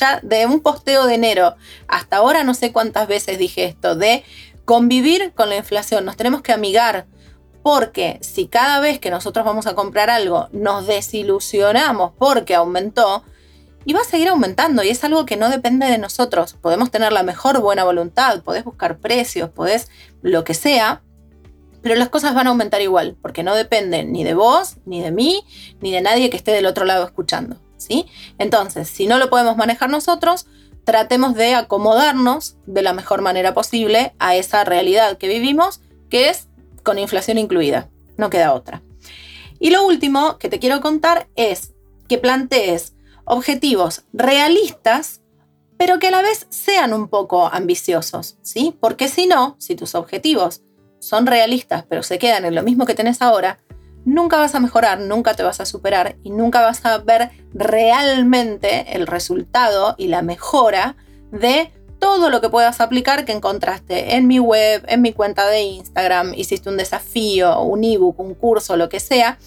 Ya 0.00 0.20
de 0.22 0.46
un 0.46 0.60
posteo 0.60 1.04
de 1.04 1.16
enero 1.16 1.56
hasta 1.86 2.16
ahora 2.16 2.42
no 2.42 2.54
sé 2.54 2.72
cuántas 2.72 3.06
veces 3.06 3.36
dije 3.36 3.64
esto, 3.64 3.96
de 3.96 4.24
convivir 4.64 5.34
con 5.34 5.50
la 5.50 5.56
inflación, 5.56 6.06
nos 6.06 6.16
tenemos 6.16 6.40
que 6.40 6.52
amigar. 6.54 7.06
Porque 7.62 8.18
si 8.22 8.46
cada 8.46 8.80
vez 8.80 8.98
que 8.98 9.10
nosotros 9.10 9.44
vamos 9.44 9.66
a 9.66 9.74
comprar 9.74 10.08
algo 10.08 10.48
nos 10.52 10.86
desilusionamos 10.86 12.12
porque 12.18 12.54
aumentó, 12.54 13.24
y 13.84 13.92
va 13.92 14.00
a 14.00 14.04
seguir 14.04 14.28
aumentando 14.28 14.82
y 14.82 14.88
es 14.88 15.04
algo 15.04 15.26
que 15.26 15.36
no 15.36 15.50
depende 15.50 15.86
de 15.86 15.98
nosotros. 15.98 16.54
Podemos 16.54 16.90
tener 16.90 17.12
la 17.12 17.24
mejor 17.24 17.60
buena 17.60 17.84
voluntad, 17.84 18.42
podés 18.42 18.64
buscar 18.64 19.00
precios, 19.00 19.50
podés 19.50 19.90
lo 20.22 20.44
que 20.44 20.54
sea, 20.54 21.02
pero 21.82 21.94
las 21.94 22.08
cosas 22.08 22.34
van 22.34 22.46
a 22.46 22.50
aumentar 22.50 22.82
igual, 22.82 23.16
porque 23.20 23.42
no 23.42 23.54
dependen 23.54 24.12
ni 24.12 24.24
de 24.24 24.34
vos, 24.34 24.76
ni 24.84 25.00
de 25.00 25.10
mí, 25.10 25.44
ni 25.80 25.92
de 25.92 26.00
nadie 26.00 26.30
que 26.30 26.36
esté 26.36 26.52
del 26.52 26.66
otro 26.66 26.84
lado 26.84 27.04
escuchando. 27.04 27.56
¿sí? 27.76 28.06
Entonces, 28.38 28.88
si 28.88 29.06
no 29.06 29.18
lo 29.18 29.30
podemos 29.30 29.56
manejar 29.56 29.90
nosotros, 29.90 30.46
tratemos 30.84 31.34
de 31.34 31.54
acomodarnos 31.54 32.56
de 32.66 32.82
la 32.82 32.92
mejor 32.92 33.22
manera 33.22 33.54
posible 33.54 34.14
a 34.18 34.36
esa 34.36 34.64
realidad 34.64 35.18
que 35.18 35.28
vivimos, 35.28 35.80
que 36.08 36.28
es 36.28 36.48
con 36.82 36.98
inflación 36.98 37.38
incluida. 37.38 37.88
No 38.16 38.30
queda 38.30 38.54
otra. 38.54 38.82
Y 39.58 39.70
lo 39.70 39.84
último 39.84 40.38
que 40.38 40.48
te 40.48 40.58
quiero 40.58 40.80
contar 40.80 41.28
es 41.36 41.74
que 42.08 42.18
plantees 42.18 42.94
objetivos 43.24 44.04
realistas, 44.12 45.20
pero 45.76 45.98
que 45.98 46.08
a 46.08 46.10
la 46.10 46.22
vez 46.22 46.46
sean 46.50 46.92
un 46.92 47.08
poco 47.08 47.46
ambiciosos, 47.46 48.36
¿sí? 48.42 48.76
Porque 48.80 49.08
si 49.08 49.26
no, 49.26 49.56
si 49.58 49.76
tus 49.76 49.94
objetivos 49.94 50.62
son 51.00 51.26
realistas, 51.26 51.84
pero 51.88 52.02
se 52.02 52.18
quedan 52.18 52.44
en 52.44 52.54
lo 52.54 52.62
mismo 52.62 52.86
que 52.86 52.94
tenés 52.94 53.20
ahora, 53.20 53.58
nunca 54.04 54.36
vas 54.36 54.54
a 54.54 54.60
mejorar, 54.60 55.00
nunca 55.00 55.34
te 55.34 55.42
vas 55.42 55.60
a 55.60 55.66
superar 55.66 56.16
y 56.22 56.30
nunca 56.30 56.62
vas 56.62 56.84
a 56.84 56.98
ver 56.98 57.30
realmente 57.52 58.96
el 58.96 59.06
resultado 59.06 59.94
y 59.98 60.08
la 60.08 60.22
mejora 60.22 60.96
de 61.32 61.72
todo 61.98 62.30
lo 62.30 62.40
que 62.40 62.48
puedas 62.48 62.80
aplicar 62.80 63.24
que 63.24 63.32
encontraste 63.32 64.16
en 64.16 64.26
mi 64.26 64.38
web, 64.38 64.84
en 64.88 65.02
mi 65.02 65.12
cuenta 65.12 65.46
de 65.46 65.62
Instagram, 65.62 66.32
hiciste 66.34 66.70
un 66.70 66.78
desafío, 66.78 67.60
un 67.60 67.84
ebook, 67.84 68.18
un 68.20 68.34
curso, 68.34 68.76
lo 68.76 68.88
que 68.88 69.00
sea. 69.00 69.38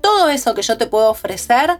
Todo 0.00 0.28
eso 0.28 0.54
que 0.54 0.62
yo 0.62 0.76
te 0.76 0.86
puedo 0.86 1.08
ofrecer 1.08 1.78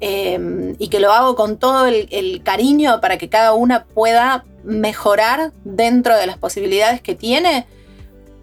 em, 0.00 0.76
y 0.78 0.88
que 0.88 1.00
lo 1.00 1.10
hago 1.10 1.36
con 1.36 1.58
todo 1.58 1.86
el 1.86 2.42
cariño 2.44 3.00
para 3.00 3.16
que 3.16 3.30
cada 3.30 3.54
una 3.54 3.86
pueda 3.86 4.44
mejorar 4.62 5.52
dentro 5.64 6.16
de 6.16 6.26
las 6.26 6.36
posibilidades 6.36 7.00
que 7.00 7.14
tiene, 7.14 7.66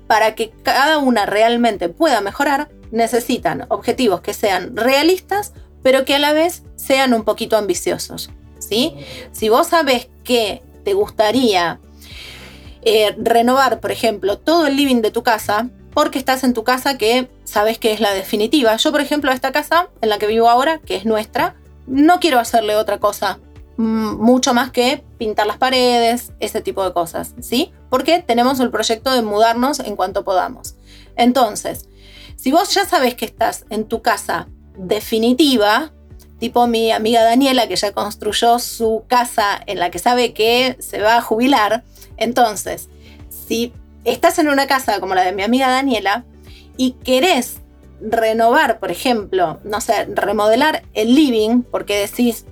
para 0.07 0.36
que 0.36 0.51
cada 0.63 0.98
una 0.98 1.25
realmente 1.25 1.89
pueda 1.89 2.22
mejorar, 2.22 2.69
necesitan 2.91 3.65
objetivos 3.69 4.22
que 4.22 4.33
sean 4.33 4.75
realistas, 4.75 5.53
pero 5.81 6.05
que 6.05 6.15
a 6.15 6.19
la 6.19 6.33
vez 6.33 6.63
sean 6.75 7.13
un 7.13 7.24
poquito 7.24 7.57
ambiciosos. 7.57 8.29
¿sí? 8.60 8.95
Si 9.31 9.50
vos 9.50 9.67
sabés 9.67 10.10
que 10.24 10.62
te 10.83 10.93
gustaría 10.93 11.79
eh, 12.83 13.15
renovar, 13.17 13.79
por 13.79 13.91
ejemplo, 13.91 14.38
todo 14.38 14.67
el 14.67 14.75
living 14.75 15.01
de 15.01 15.12
tu 15.12 15.24
casa, 15.24 15.69
porque 15.93 16.19
estás 16.19 16.43
en 16.43 16.53
tu 16.53 16.63
casa 16.63 16.98
que 16.98 17.29
sabes 17.43 17.77
que 17.77 17.93
es 17.93 18.00
la 18.00 18.13
definitiva. 18.13 18.75
Yo, 18.77 18.91
por 18.91 19.01
ejemplo, 19.01 19.31
esta 19.31 19.51
casa 19.51 19.89
en 20.01 20.10
la 20.10 20.17
que 20.17 20.27
vivo 20.27 20.50
ahora, 20.50 20.79
que 20.79 20.95
es 20.95 21.05
nuestra, 21.05 21.55
no 21.88 22.19
quiero 22.19 22.39
hacerle 22.39 22.75
otra 22.75 23.00
cosa 23.00 23.39
mucho 23.77 24.53
más 24.53 24.72
que 24.72 25.03
pintar 25.18 25.48
las 25.48 25.58
paredes, 25.58 26.32
ese 26.39 26.62
tipo 26.62 26.84
de 26.84 26.94
cosas, 26.94 27.34
¿sí? 27.42 27.72
Porque 27.89 28.22
tenemos 28.22 28.60
el 28.60 28.70
proyecto 28.70 29.12
de 29.12 29.22
mudarnos 29.22 29.80
en 29.80 29.96
cuanto 29.96 30.24
podamos. 30.24 30.75
Entonces, 31.15 31.88
si 32.36 32.51
vos 32.51 32.74
ya 32.74 32.86
sabes 32.86 33.15
que 33.15 33.25
estás 33.25 33.65
en 33.70 33.86
tu 33.86 34.01
casa 34.01 34.48
definitiva, 34.77 35.92
tipo 36.39 36.68
mi 36.68 36.92
amiga 36.92 37.24
Daniela 37.24 37.68
que 37.68 37.75
ya 37.75 37.94
construyó 37.94 38.60
su 38.60 39.06
casa 39.08 39.60
en 39.65 39.80
la 39.80 39.92
que 39.92 40.00
sabe 40.00 40.34
que 40.34 40.77
se 40.80 41.01
va 41.01 41.18
a 41.18 41.22
jubilar, 41.22 41.84
entonces, 42.18 42.89
si 43.30 43.74
estás 44.03 44.39
en 44.39 44.50
una 44.50 44.68
casa 44.68 45.00
como 45.00 45.15
la 45.15 45.24
de 45.24 45.32
mi 45.32 45.44
amiga 45.44 45.70
Daniela 45.70 46.25
y 46.77 46.92
querés 47.03 47.58
renovar, 48.01 48.80
por 48.80 48.92
ejemplo, 48.92 49.60
no 49.63 49.80
sé, 49.82 50.06
remodelar 50.06 50.84
el 50.94 51.15
living, 51.15 51.62
porque 51.63 51.98
decís, 51.98 52.46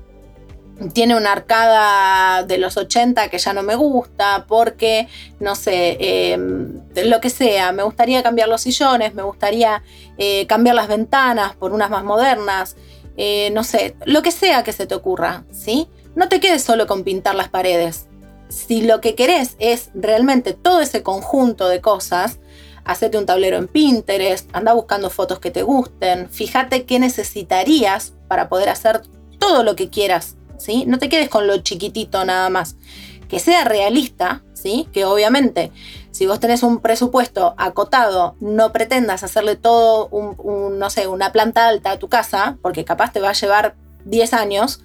tiene 0.90 1.16
una 1.16 1.32
arcada 1.32 2.44
de 2.44 2.58
los 2.58 2.78
80 2.78 3.30
que 3.30 3.38
ya 3.38 3.54
no 3.54 3.64
me 3.64 3.76
gusta, 3.76 4.46
porque, 4.48 5.08
no 5.40 5.56
sé, 5.56 5.98
em, 6.00 6.82
lo 7.06 7.22
que 7.22 7.30
sea, 7.30 7.72
me 7.72 7.84
gustaría 7.84 8.24
cambiar 8.24 8.50
los 8.50 8.62
sillones, 8.62 9.14
me 9.14 9.22
gustaría 9.22 9.84
eh, 10.18 10.48
cambiar 10.48 10.76
las 10.76 10.88
ventanas 10.88 11.56
por 11.56 11.72
unas 11.72 11.90
más 11.90 12.04
modernas, 12.04 12.76
eh, 13.18 13.50
no 13.54 13.64
sé, 13.64 13.96
lo 14.06 14.22
que 14.22 14.32
sea 14.32 14.64
que 14.64 14.74
se 14.74 14.88
te 14.88 14.96
ocurra, 14.96 15.44
¿sí? 15.52 15.88
No 16.16 16.30
te 16.30 16.40
quedes 16.40 16.64
solo 16.64 16.88
con 16.88 17.04
pintar 17.04 17.36
las 17.36 17.50
paredes. 17.50 18.08
Si 18.50 18.82
lo 18.82 19.00
que 19.00 19.16
querés 19.16 19.56
es 19.60 19.92
realmente 19.94 20.54
todo 20.54 20.82
ese 20.82 21.04
conjunto 21.04 21.70
de 21.70 21.80
cosas, 21.80 22.40
hacete 22.84 23.18
un 23.18 23.26
tablero 23.26 23.58
en 23.58 23.68
Pinterest, 23.68 24.50
anda 24.54 24.74
buscando 24.74 25.10
fotos 25.10 25.40
que 25.40 25.52
te 25.52 25.64
gusten, 25.64 26.30
fíjate 26.30 26.86
qué 26.86 27.00
necesitarías 27.00 28.14
para 28.28 28.50
poder 28.50 28.70
hacer 28.70 29.04
todo 29.40 29.64
lo 29.64 29.76
que 29.76 29.90
quieras 29.90 30.36
no 30.86 31.00
te 31.00 31.10
quedes 31.10 31.30
con 31.30 31.48
lo 31.48 31.58
chiquitito 31.58 32.24
nada 32.26 32.50
más. 32.50 32.76
Que 33.28 33.40
sea 33.40 33.64
realista, 33.64 34.44
¿sí? 34.54 34.88
Que 34.92 35.06
obviamente, 35.06 35.72
si 36.12 36.26
vos 36.28 36.40
tenés 36.40 36.64
un 36.64 36.80
presupuesto 36.80 37.56
acotado, 37.58 38.36
no 38.40 38.72
pretendas 38.72 39.24
hacerle 39.24 39.56
todo 39.56 40.08
un, 40.10 40.78
no 40.78 40.90
sé, 40.90 41.08
una 41.08 41.32
planta 41.32 41.68
alta 41.68 41.92
a 41.92 42.00
tu 42.00 42.10
casa, 42.10 42.58
porque 42.62 42.84
capaz 42.84 43.12
te 43.14 43.22
va 43.22 43.30
a 43.30 43.34
llevar 43.34 43.76
10 44.06 44.34
años, 44.34 44.82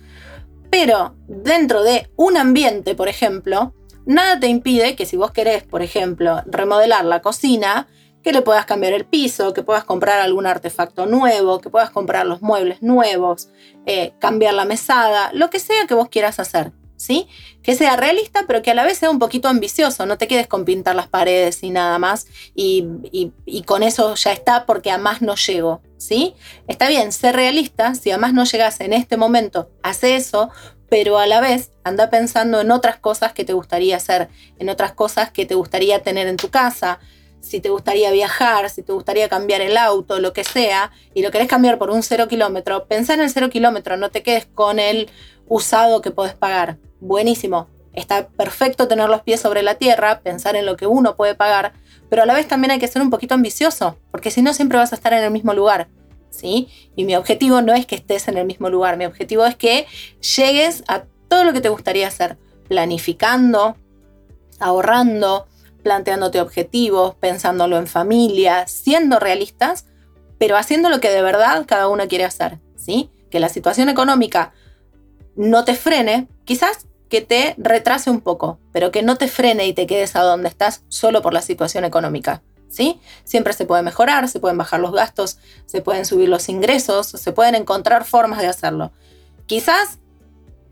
pero 0.70 1.14
dentro 1.26 1.82
de 1.82 2.10
un 2.16 2.36
ambiente, 2.36 2.94
por 2.94 3.08
ejemplo, 3.08 3.74
nada 4.04 4.38
te 4.38 4.46
impide 4.46 4.94
que 4.94 5.06
si 5.06 5.16
vos 5.16 5.32
querés, 5.32 5.64
por 5.64 5.82
ejemplo, 5.82 6.42
remodelar 6.46 7.04
la 7.04 7.22
cocina, 7.22 7.88
que 8.26 8.32
le 8.32 8.42
puedas 8.42 8.66
cambiar 8.66 8.92
el 8.92 9.04
piso, 9.04 9.54
que 9.54 9.62
puedas 9.62 9.84
comprar 9.84 10.18
algún 10.18 10.46
artefacto 10.46 11.06
nuevo, 11.06 11.60
que 11.60 11.70
puedas 11.70 11.90
comprar 11.90 12.26
los 12.26 12.42
muebles 12.42 12.82
nuevos, 12.82 13.50
eh, 13.86 14.14
cambiar 14.18 14.54
la 14.54 14.64
mesada, 14.64 15.30
lo 15.32 15.48
que 15.48 15.60
sea 15.60 15.86
que 15.86 15.94
vos 15.94 16.08
quieras 16.08 16.40
hacer. 16.40 16.72
¿Sí? 16.96 17.28
Que 17.62 17.76
sea 17.76 17.94
realista, 17.94 18.44
pero 18.48 18.62
que 18.62 18.72
a 18.72 18.74
la 18.74 18.82
vez 18.82 18.98
sea 18.98 19.10
un 19.10 19.20
poquito 19.20 19.46
ambicioso. 19.46 20.06
No 20.06 20.18
te 20.18 20.26
quedes 20.26 20.48
con 20.48 20.64
pintar 20.64 20.96
las 20.96 21.06
paredes 21.06 21.62
y 21.62 21.70
nada 21.70 22.00
más. 22.00 22.26
Y, 22.56 22.88
con 23.64 23.84
eso 23.84 24.16
ya 24.16 24.32
está, 24.32 24.66
porque 24.66 24.90
a 24.90 24.98
más 24.98 25.22
no 25.22 25.36
llego. 25.36 25.82
¿Sí? 25.96 26.34
Está 26.66 26.88
bien, 26.88 27.12
ser 27.12 27.36
realista. 27.36 27.94
Si 27.94 28.10
a 28.10 28.18
más 28.18 28.32
no 28.32 28.44
llegas 28.44 28.80
en 28.80 28.92
este 28.92 29.16
momento, 29.16 29.70
hace 29.84 30.16
eso, 30.16 30.50
pero 30.88 31.18
a 31.18 31.26
la 31.26 31.40
vez 31.40 31.70
anda 31.84 32.10
pensando 32.10 32.60
en 32.60 32.72
otras 32.72 32.96
cosas 32.96 33.32
que 33.34 33.44
te 33.44 33.52
gustaría 33.52 33.96
hacer, 33.96 34.30
en 34.58 34.68
otras 34.68 34.94
cosas 34.94 35.30
que 35.30 35.46
te 35.46 35.54
gustaría 35.54 36.02
tener 36.02 36.26
en 36.26 36.38
tu 36.38 36.48
casa, 36.48 36.98
si 37.46 37.60
te 37.60 37.70
gustaría 37.70 38.10
viajar, 38.10 38.68
si 38.70 38.82
te 38.82 38.92
gustaría 38.92 39.28
cambiar 39.28 39.60
el 39.60 39.76
auto, 39.76 40.18
lo 40.18 40.32
que 40.32 40.42
sea, 40.42 40.90
y 41.14 41.22
lo 41.22 41.30
querés 41.30 41.46
cambiar 41.46 41.78
por 41.78 41.90
un 41.90 42.02
cero 42.02 42.26
kilómetro, 42.26 42.86
pensá 42.86 43.14
en 43.14 43.20
el 43.20 43.30
cero 43.30 43.50
kilómetro, 43.50 43.96
no 43.96 44.10
te 44.10 44.24
quedes 44.24 44.46
con 44.46 44.80
el 44.80 45.08
usado 45.46 46.02
que 46.02 46.10
podés 46.10 46.34
pagar. 46.34 46.78
Buenísimo. 46.98 47.68
Está 47.92 48.26
perfecto 48.28 48.88
tener 48.88 49.08
los 49.08 49.22
pies 49.22 49.40
sobre 49.40 49.62
la 49.62 49.76
tierra, 49.76 50.20
pensar 50.20 50.56
en 50.56 50.66
lo 50.66 50.76
que 50.76 50.88
uno 50.88 51.14
puede 51.14 51.36
pagar, 51.36 51.72
pero 52.10 52.24
a 52.24 52.26
la 52.26 52.34
vez 52.34 52.48
también 52.48 52.72
hay 52.72 52.80
que 52.80 52.88
ser 52.88 53.00
un 53.00 53.10
poquito 53.10 53.34
ambicioso, 53.34 53.96
porque 54.10 54.32
si 54.32 54.42
no 54.42 54.52
siempre 54.52 54.78
vas 54.78 54.92
a 54.92 54.96
estar 54.96 55.12
en 55.12 55.22
el 55.22 55.30
mismo 55.30 55.54
lugar. 55.54 55.88
¿Sí? 56.30 56.68
Y 56.96 57.04
mi 57.04 57.14
objetivo 57.14 57.62
no 57.62 57.72
es 57.72 57.86
que 57.86 57.94
estés 57.94 58.28
en 58.28 58.36
el 58.36 58.44
mismo 58.44 58.68
lugar, 58.68 58.98
mi 58.98 59.06
objetivo 59.06 59.46
es 59.46 59.54
que 59.54 59.86
llegues 60.36 60.82
a 60.88 61.04
todo 61.28 61.44
lo 61.44 61.52
que 61.52 61.62
te 61.62 61.70
gustaría 61.70 62.08
hacer, 62.08 62.36
planificando, 62.68 63.76
ahorrando, 64.58 65.46
planteándote 65.86 66.40
objetivos, 66.40 67.14
pensándolo 67.14 67.78
en 67.78 67.86
familia, 67.86 68.66
siendo 68.66 69.20
realistas, 69.20 69.86
pero 70.36 70.56
haciendo 70.56 70.90
lo 70.90 70.98
que 70.98 71.10
de 71.10 71.22
verdad 71.22 71.64
cada 71.64 71.86
uno 71.86 72.08
quiere 72.08 72.24
hacer, 72.24 72.58
¿sí? 72.74 73.08
Que 73.30 73.38
la 73.38 73.48
situación 73.48 73.88
económica 73.88 74.52
no 75.36 75.64
te 75.64 75.76
frene, 75.76 76.26
quizás 76.44 76.88
que 77.08 77.20
te 77.20 77.54
retrase 77.56 78.10
un 78.10 78.20
poco, 78.20 78.58
pero 78.72 78.90
que 78.90 79.04
no 79.04 79.14
te 79.14 79.28
frene 79.28 79.68
y 79.68 79.74
te 79.74 79.86
quedes 79.86 80.16
a 80.16 80.22
donde 80.22 80.48
estás 80.48 80.82
solo 80.88 81.22
por 81.22 81.32
la 81.32 81.40
situación 81.40 81.84
económica. 81.84 82.42
¿Sí? 82.68 83.00
Siempre 83.22 83.52
se 83.52 83.64
puede 83.64 83.84
mejorar, 83.84 84.28
se 84.28 84.40
pueden 84.40 84.58
bajar 84.58 84.80
los 84.80 84.90
gastos, 84.90 85.38
se 85.66 85.82
pueden 85.82 86.04
subir 86.04 86.28
los 86.28 86.48
ingresos, 86.48 87.06
se 87.06 87.32
pueden 87.32 87.54
encontrar 87.54 88.04
formas 88.04 88.40
de 88.40 88.48
hacerlo. 88.48 88.90
Quizás, 89.46 90.00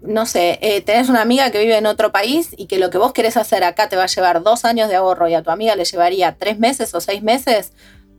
no 0.06 0.26
sé, 0.26 0.58
eh, 0.60 0.80
tenés 0.82 1.08
una 1.08 1.22
amiga 1.22 1.50
que 1.50 1.58
vive 1.58 1.76
en 1.76 1.86
otro 1.86 2.12
país 2.12 2.50
y 2.56 2.66
que 2.66 2.78
lo 2.78 2.90
que 2.90 2.98
vos 2.98 3.12
querés 3.12 3.36
hacer 3.36 3.64
acá 3.64 3.88
te 3.88 3.96
va 3.96 4.04
a 4.04 4.06
llevar 4.06 4.42
dos 4.42 4.64
años 4.64 4.88
de 4.88 4.96
ahorro 4.96 5.28
y 5.28 5.34
a 5.34 5.42
tu 5.42 5.50
amiga 5.50 5.76
le 5.76 5.84
llevaría 5.84 6.36
tres 6.38 6.58
meses 6.58 6.94
o 6.94 7.00
seis 7.00 7.22
meses. 7.22 7.72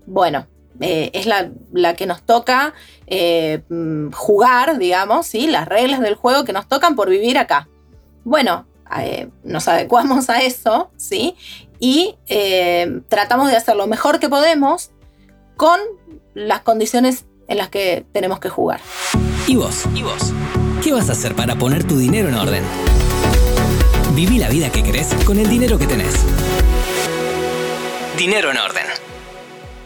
Bueno, 0.06 0.48
eh, 0.82 1.12
es 1.14 1.26
la, 1.26 1.96
que 1.96 2.06
nos 2.06 2.24
toca 2.24 2.74
eh, 3.08 3.62
mm, 3.70 4.12
jugar, 4.12 4.78
digamos, 4.78 5.28
¿sí? 5.28 5.48
las 5.48 5.68
reglas 5.68 6.02
del 6.02 6.16
juego 6.16 6.44
que 6.44 6.54
nos 6.54 6.68
tocan 6.68 6.96
por 6.96 7.10
vivir 7.10 7.38
acá. 7.38 7.68
Bueno, 8.24 8.66
nos 9.44 9.68
adecuamos 9.68 10.30
a 10.30 10.42
eso, 10.42 10.90
¿sí? 10.96 11.36
Y 11.80 12.16
tratamos 13.10 13.50
de 13.50 13.58
hacer 13.58 13.76
lo 13.76 13.88
mejor 13.88 14.20
que 14.20 14.30
podemos 14.30 14.92
con 15.58 15.80
las 16.34 16.62
condiciones 16.62 17.26
en 17.48 17.58
las 17.58 17.70
que 17.70 18.06
tenemos 18.12 18.40
que 18.40 18.50
jugar. 18.50 18.80
¿Y 19.48 19.56
vos? 19.56 19.84
¿Y 19.94 20.04
vos? 20.04 20.34
¿Qué 20.86 20.94
vas 20.94 21.10
a 21.10 21.14
hacer 21.14 21.34
para 21.34 21.56
poner 21.56 21.84
tu 21.84 21.98
dinero 21.98 22.30
en 22.30 22.36
orden? 22.36 22.64
Viví 24.14 24.38
la 24.38 24.50
vida 24.50 24.72
que 24.72 24.84
querés 24.84 25.16
con 25.26 25.40
el 25.40 25.50
dinero 25.50 25.80
que 25.80 25.88
tenés. 25.88 26.14
Dinero 28.16 28.52
en 28.52 28.58
orden. 28.60 28.84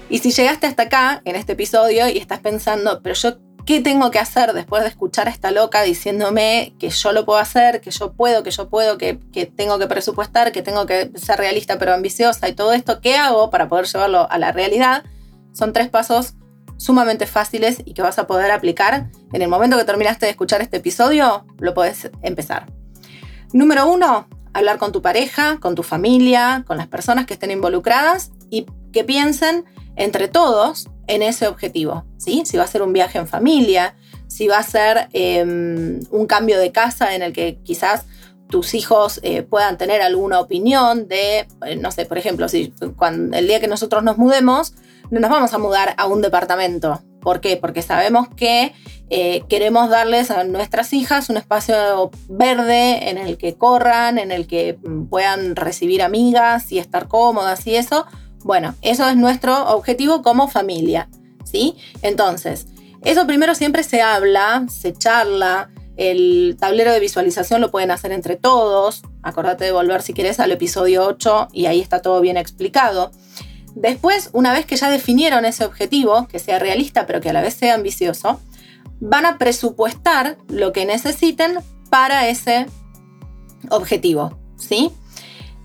Y 0.09 0.17
si 0.17 0.31
llegaste 0.31 0.67
hasta 0.67 0.83
acá, 0.83 1.21
en 1.23 1.37
este 1.37 1.53
episodio, 1.53 2.09
y 2.09 2.17
estás 2.17 2.39
pensando, 2.39 2.99
pero 3.01 3.15
yo, 3.15 3.37
¿qué 3.65 3.79
tengo 3.79 4.11
que 4.11 4.19
hacer 4.19 4.51
después 4.51 4.83
de 4.83 4.89
escuchar 4.89 5.29
a 5.29 5.31
esta 5.31 5.51
loca 5.51 5.83
diciéndome 5.83 6.73
que 6.77 6.89
yo 6.89 7.13
lo 7.13 7.23
puedo 7.23 7.39
hacer, 7.39 7.79
que 7.79 7.91
yo 7.91 8.11
puedo, 8.11 8.43
que 8.43 8.51
yo 8.51 8.67
puedo, 8.67 8.97
que, 8.97 9.17
tengo 9.55 9.79
que 9.79 9.87
presupuestar, 9.87 10.51
que 10.51 10.63
tengo 10.63 10.85
que 10.85 11.11
ser 11.15 11.39
realista 11.39 11.79
pero 11.79 11.93
ambiciosa 11.93 12.49
y 12.49 12.53
todo 12.53 12.73
esto? 12.73 12.99
¿Qué 12.99 13.15
hago 13.15 13.49
para 13.51 13.69
poder 13.69 13.85
llevarlo 13.85 14.29
a 14.29 14.37
la 14.37 14.51
realidad? 14.51 15.05
Son 15.53 15.71
tres 15.71 15.87
pasos 15.87 16.33
sumamente 16.79 17.27
fáciles 17.27 17.83
y 17.85 17.93
que 17.93 18.01
vas 18.01 18.17
a 18.17 18.25
poder 18.25 18.51
aplicar. 18.51 19.11
En 19.33 19.41
el 19.41 19.49
momento 19.49 19.77
que 19.77 19.83
terminaste 19.83 20.25
de 20.25 20.31
escuchar 20.31 20.61
este 20.61 20.77
episodio, 20.77 21.45
lo 21.59 21.73
puedes 21.73 22.09
empezar. 22.21 22.67
Número 23.51 23.85
uno, 23.87 24.27
hablar 24.53 24.77
con 24.77 24.91
tu 24.91 25.01
pareja, 25.01 25.57
con 25.59 25.75
tu 25.75 25.83
familia, 25.83 26.63
con 26.65 26.77
las 26.77 26.87
personas 26.87 27.25
que 27.25 27.33
estén 27.33 27.51
involucradas 27.51 28.31
y 28.49 28.65
que 28.93 29.03
piensen 29.03 29.65
entre 29.97 30.29
todos 30.29 30.87
en 31.07 31.21
ese 31.21 31.47
objetivo. 31.47 32.05
¿sí? 32.17 32.43
Si 32.45 32.55
va 32.55 32.63
a 32.63 32.67
ser 32.67 32.81
un 32.81 32.93
viaje 32.93 33.17
en 33.17 33.27
familia, 33.27 33.95
si 34.27 34.47
va 34.47 34.59
a 34.59 34.63
ser 34.63 35.09
em, 35.11 35.99
un 36.11 36.27
cambio 36.27 36.59
de 36.59 36.71
casa 36.71 37.13
en 37.13 37.23
el 37.23 37.33
que 37.33 37.59
quizás 37.63 38.05
tus 38.49 38.73
hijos 38.73 39.19
eh, 39.23 39.43
puedan 39.43 39.77
tener 39.77 40.01
alguna 40.01 40.39
opinión 40.39 41.07
de, 41.07 41.47
eh, 41.65 41.75
no 41.75 41.91
sé, 41.91 42.05
por 42.05 42.17
ejemplo, 42.17 42.47
si 42.47 42.73
cuando, 42.95 43.37
el 43.37 43.47
día 43.47 43.59
que 43.59 43.67
nosotros 43.67 44.01
nos 44.03 44.17
mudemos, 44.17 44.73
no 45.11 45.19
nos 45.19 45.29
vamos 45.29 45.53
a 45.53 45.57
mudar 45.57 45.95
a 45.97 46.07
un 46.07 46.21
departamento. 46.21 47.01
¿Por 47.21 47.41
qué? 47.41 47.57
Porque 47.57 47.81
sabemos 47.81 48.27
que 48.29 48.73
eh, 49.09 49.43
queremos 49.49 49.89
darles 49.89 50.31
a 50.31 50.43
nuestras 50.43 50.93
hijas 50.93 51.29
un 51.29 51.37
espacio 51.37 52.11
verde 52.29 53.09
en 53.09 53.17
el 53.17 53.37
que 53.37 53.55
corran, 53.55 54.17
en 54.17 54.31
el 54.31 54.47
que 54.47 54.77
mm, 54.81 55.05
puedan 55.07 55.55
recibir 55.55 56.01
amigas 56.01 56.71
y 56.71 56.79
estar 56.79 57.07
cómodas 57.07 57.65
y 57.67 57.75
eso, 57.75 58.05
bueno, 58.43 58.75
eso 58.81 59.07
es 59.09 59.17
nuestro 59.17 59.67
objetivo 59.69 60.21
como 60.21 60.47
familia, 60.47 61.09
¿sí? 61.43 61.75
Entonces, 62.01 62.67
eso 63.03 63.25
primero 63.27 63.55
siempre 63.55 63.83
se 63.83 64.01
habla, 64.01 64.65
se 64.69 64.93
charla, 64.93 65.69
el 65.97 66.55
tablero 66.57 66.93
de 66.93 66.99
visualización 66.99 67.59
lo 67.59 67.71
pueden 67.71 67.91
hacer 67.91 68.13
entre 68.13 68.37
todos, 68.37 69.01
acordate 69.21 69.65
de 69.65 69.71
volver 69.73 70.01
si 70.01 70.13
quieres 70.13 70.39
al 70.39 70.51
episodio 70.51 71.05
8 71.05 71.49
y 71.51 71.65
ahí 71.65 71.81
está 71.81 72.01
todo 72.01 72.21
bien 72.21 72.37
explicado. 72.37 73.11
Después, 73.79 74.29
una 74.33 74.51
vez 74.51 74.65
que 74.65 74.75
ya 74.75 74.89
definieron 74.89 75.45
ese 75.45 75.63
objetivo, 75.63 76.27
que 76.27 76.39
sea 76.39 76.59
realista 76.59 77.05
pero 77.05 77.21
que 77.21 77.29
a 77.29 77.33
la 77.33 77.41
vez 77.41 77.53
sea 77.53 77.75
ambicioso, 77.75 78.41
van 78.99 79.25
a 79.25 79.37
presupuestar 79.37 80.37
lo 80.49 80.73
que 80.73 80.85
necesiten 80.85 81.59
para 81.89 82.27
ese 82.27 82.65
objetivo, 83.69 84.37
¿sí? 84.57 84.91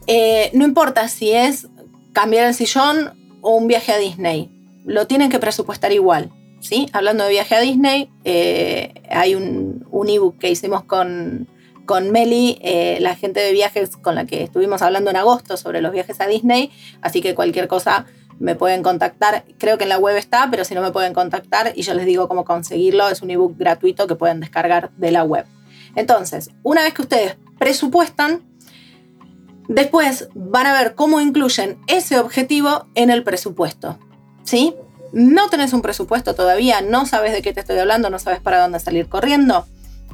Eh, 0.07 0.51
no 0.55 0.65
importa 0.65 1.09
si 1.09 1.33
es 1.33 1.67
cambiar 2.13 2.47
el 2.47 2.55
sillón 2.55 3.15
o 3.41 3.57
un 3.57 3.67
viaje 3.67 3.93
a 3.93 3.99
Disney. 3.99 4.49
Lo 4.85 5.09
tienen 5.09 5.29
que 5.29 5.41
presupuestar 5.41 5.93
igual. 5.93 6.31
¿sí? 6.61 6.87
Hablando 6.93 7.25
de 7.25 7.31
viaje 7.31 7.57
a 7.57 7.61
Disney, 7.61 8.11
eh, 8.25 8.95
hay 9.11 9.35
un, 9.35 9.87
un 9.91 10.09
ebook 10.09 10.39
que 10.39 10.51
hicimos 10.51 10.85
con, 10.85 11.49
con 11.87 12.11
Meli, 12.11 12.59
eh, 12.63 12.99
la 13.01 13.15
gente 13.15 13.41
de 13.41 13.53
viajes 13.53 13.97
con 13.97 14.15
la 14.15 14.27
que 14.27 14.43
estuvimos 14.43 14.83
hablando 14.83 15.11
en 15.11 15.17
agosto 15.17 15.57
sobre 15.57 15.81
los 15.81 15.93
viajes 15.93 16.21
a 16.21 16.27
Disney. 16.27 16.71
Así 17.01 17.21
que 17.21 17.35
cualquier 17.35 17.69
cosa 17.69 18.07
me 18.39 18.55
pueden 18.55 18.83
contactar. 18.83 19.45
Creo 19.59 19.79
que 19.79 19.85
en 19.85 19.91
la 19.91 19.99
web 19.99 20.17
está, 20.17 20.49
pero 20.51 20.65
si 20.65 20.75
no 20.75 20.83
me 20.83 20.91
pueden 20.91 21.13
contactar 21.15 21.73
y 21.75 21.83
yo 21.83 21.95
les 21.95 22.07
digo 22.07 22.29
cómo 22.29 22.45
conseguirlo, 22.45 23.09
es 23.09 23.23
un 23.23 23.31
ebook 23.31 23.57
gratuito 23.59 24.07
que 24.07 24.15
pueden 24.15 24.41
descargar 24.41 24.91
de 24.97 25.11
la 25.11 25.25
web. 25.25 25.47
Entonces, 25.95 26.51
una 26.63 26.83
vez 26.83 26.95
que 26.95 27.03
ustedes 27.03 27.37
presupuestan, 27.59 28.43
Después 29.69 30.29
van 30.35 30.67
a 30.67 30.75
ver 30.75 30.95
cómo 30.95 31.21
incluyen 31.21 31.79
ese 31.87 32.19
objetivo 32.19 32.87
en 32.95 33.11
el 33.11 33.23
presupuesto. 33.25 33.99
¿Sí? 34.43 34.75
No 35.13 35.49
tenés 35.49 35.73
un 35.73 35.81
presupuesto 35.81 36.35
todavía, 36.35 36.81
no 36.83 37.07
sabes 37.07 37.33
de 37.33 37.41
qué 37.41 37.53
te 37.53 37.61
estoy 37.61 37.79
hablando, 37.79 38.11
no 38.11 38.19
sabes 38.19 38.41
para 38.41 38.61
dónde 38.61 38.81
salir 38.81 39.09
corriendo. 39.09 39.67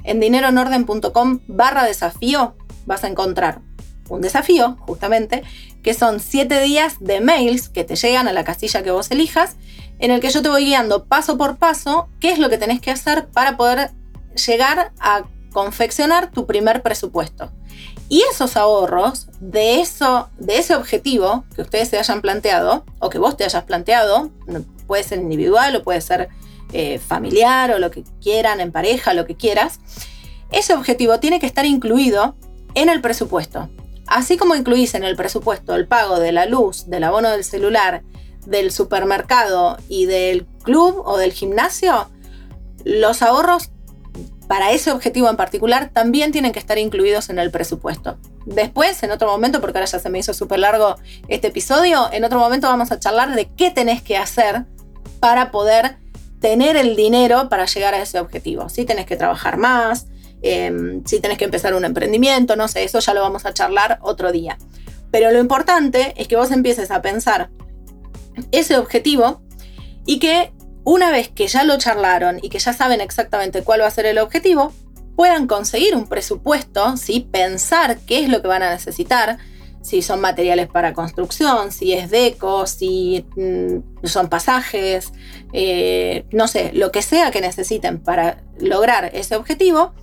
En 0.05 0.21
dineroenorden.com 0.21 1.41
barra 1.47 1.85
desafío 1.85 2.55
vas 2.87 3.05
a 3.05 3.09
encontrar 3.09 3.61
un 4.09 4.21
desafío, 4.21 4.77
justamente, 4.81 5.43
que 5.83 5.95
son 5.95 6.21
7 6.21 6.61
días 6.61 6.97
de 7.01 7.21
mails 7.21 7.69
que 7.69 7.85
te 7.85 7.97
llegan 7.97 8.29
a 8.29 8.33
la 8.33 8.45
casilla 8.45 8.83
que 8.83 8.91
vos 8.91 9.11
elijas, 9.11 9.57
en 9.99 10.11
el 10.11 10.21
que 10.21 10.31
yo 10.31 10.43
te 10.43 10.49
voy 10.49 10.65
guiando 10.65 11.05
paso 11.05 11.39
por 11.39 11.59
paso 11.59 12.09
qué 12.21 12.33
es 12.33 12.39
lo 12.39 12.51
que 12.51 12.59
tenés 12.59 12.81
que 12.81 12.91
hacer 12.91 13.29
para 13.29 13.57
poder 13.57 13.91
llegar 14.47 14.93
a 14.99 15.25
confeccionar 15.53 16.31
tu 16.31 16.47
primer 16.47 16.83
presupuesto. 16.83 17.53
Y 18.09 18.23
esos 18.31 18.57
ahorros 18.57 19.29
de, 19.39 19.81
eso, 19.81 20.29
de 20.39 20.59
ese 20.59 20.75
objetivo 20.75 21.45
que 21.55 21.63
ustedes 21.63 21.89
se 21.89 21.99
hayan 21.99 22.21
planteado 22.21 22.85
o 22.99 23.09
que 23.09 23.19
vos 23.19 23.37
te 23.37 23.45
hayas 23.45 23.65
planteado, 23.65 24.31
puede 24.87 25.05
ser 25.05 25.21
individual 25.21 25.77
o 25.77 25.85
puede 25.85 26.01
ser 26.01 26.29
eh, 26.73 26.99
familiar 26.99 27.73
o 27.73 27.79
lo 27.79 27.91
que 27.91 28.05
quieran, 28.21 28.61
en 28.61 28.73
pareja, 28.73 29.15
lo 29.15 29.27
que 29.27 29.37
quieras, 29.37 29.81
ese 30.51 30.75
objetivo 30.75 31.21
tiene 31.21 31.41
que 31.41 31.47
estar 31.47 31.67
incluido 31.67 32.37
en 32.75 32.89
el 32.89 33.01
presupuesto. 33.01 33.69
Así 34.07 34.37
como 34.37 34.57
incluís 34.57 34.95
en 34.95 35.05
el 35.05 35.17
presupuesto 35.17 35.75
el 35.77 35.87
pago 35.87 36.19
de 36.19 36.33
la 36.33 36.47
luz, 36.47 36.89
del 36.89 37.05
abono 37.05 37.31
del 37.31 37.45
celular, 37.45 38.03
del 38.47 38.73
supermercado 38.73 39.77
y 39.89 40.07
del 40.07 40.47
club 40.63 41.03
o 41.05 41.17
del 41.17 41.33
gimnasio, 41.33 42.11
los 42.85 43.23
ahorros 43.23 43.71
para 44.49 44.73
ese 44.73 44.91
objetivo 44.91 45.31
en 45.31 45.37
particular 45.37 45.91
también 45.93 46.33
tienen 46.33 46.51
que 46.51 46.59
estar 46.59 46.77
incluidos 46.77 47.31
en 47.31 47.39
el 47.39 47.53
presupuesto. 47.53 48.19
Después, 48.47 49.01
en 49.05 49.13
otro 49.13 49.29
momento, 49.29 49.61
porque 49.61 49.79
ahora 49.79 49.89
ya 49.89 50.01
se 50.01 50.11
me 50.11 50.19
hizo 50.19 50.35
súper 50.35 50.59
largo 50.59 50.97
este 51.29 51.49
episodio, 51.49 52.09
en 52.13 52.25
otro 52.25 52.41
momento 52.41 52.67
vamos 52.67 52.91
a 52.91 52.99
charlar 52.99 53.37
de 53.37 53.49
qué 53.55 53.71
tenés 53.71 54.03
que 54.03 54.17
hacer 54.17 54.65
para 55.21 55.53
poder 55.53 55.99
tener 56.41 56.77
el 56.77 56.97
dinero 56.97 57.49
para 57.49 57.67
llegar 57.67 57.95
a 57.95 58.03
ese 58.03 58.19
objetivo. 58.19 58.69
Si 58.69 58.85
tenés 58.85 59.07
que 59.07 59.17
trabajar 59.17 59.59
más, 59.59 60.07
em, 60.43 61.05
si 61.05 61.21
tenés 61.21 61.39
que 61.39 61.45
empezar 61.45 61.75
un 61.75 61.85
emprendimiento, 61.85 62.57
no 62.57 62.67
sé, 62.67 62.85
eso 62.85 62.99
ya 62.99 63.15
lo 63.15 63.21
vamos 63.21 63.45
a 63.45 63.53
charlar 63.53 63.99
otro 64.03 64.33
día. 64.33 64.59
Pero 65.11 65.31
lo 65.31 65.39
importante 65.39 66.15
es 66.17 66.29
que 66.29 66.37
vos 66.37 66.51
empieces 66.51 66.91
a 66.91 67.03
pensar 67.03 67.51
ese 68.53 68.79
objetivo 68.79 69.43
y 70.07 70.19
que 70.19 70.53
una 70.85 71.11
vez 71.11 71.29
que 71.29 71.47
ya 71.47 71.65
lo 71.65 71.77
charlaron 71.79 72.39
y 72.43 72.49
que 72.49 72.59
ya 72.59 72.73
saben 72.73 73.01
exactamente 73.01 73.63
cuál 73.63 73.83
va 73.83 73.87
a 73.87 73.91
ser 73.91 74.07
el 74.07 74.19
objetivo, 74.19 74.73
puedan 75.17 75.47
conseguir 75.47 75.95
un 75.95 76.07
presupuesto, 76.07 76.97
¿sí? 76.97 77.29
pensar 77.31 77.99
qué 78.07 78.23
es 78.23 78.29
lo 78.31 78.41
que 78.41 78.49
van 78.49 78.63
a 78.63 78.71
necesitar, 78.71 79.39
si 79.83 80.03
son 80.03 80.21
materiales 80.21 80.69
para 80.69 80.93
construcción, 80.93 81.73
si 81.73 81.93
es 81.93 82.11
deco, 82.11 82.67
si 82.67 83.27
mm, 83.37 84.07
son 84.07 84.29
pasajes, 84.29 85.13
eh, 85.53 86.27
no 86.33 86.49
sé, 86.49 86.73
lo 86.75 86.93
que 86.93 87.03
sea 87.03 87.31
que 87.31 87.41
necesiten 87.41 88.01
para 88.01 88.43
lograr 88.59 89.11
ese 89.15 89.37
objetivo, 89.37 89.95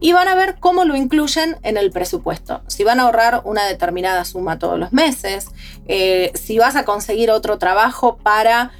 y 0.00 0.12
van 0.12 0.28
a 0.28 0.34
ver 0.34 0.56
cómo 0.58 0.84
lo 0.84 0.96
incluyen 0.96 1.58
en 1.62 1.76
el 1.76 1.90
presupuesto. 1.90 2.62
Si 2.68 2.84
van 2.84 3.00
a 3.00 3.02
ahorrar 3.02 3.42
una 3.44 3.66
determinada 3.66 4.24
suma 4.24 4.58
todos 4.58 4.78
los 4.78 4.92
meses, 4.92 5.48
eh, 5.86 6.32
si 6.34 6.58
vas 6.58 6.74
a 6.74 6.84
conseguir 6.84 7.30
otro 7.30 7.58
trabajo 7.58 8.16
para 8.16 8.72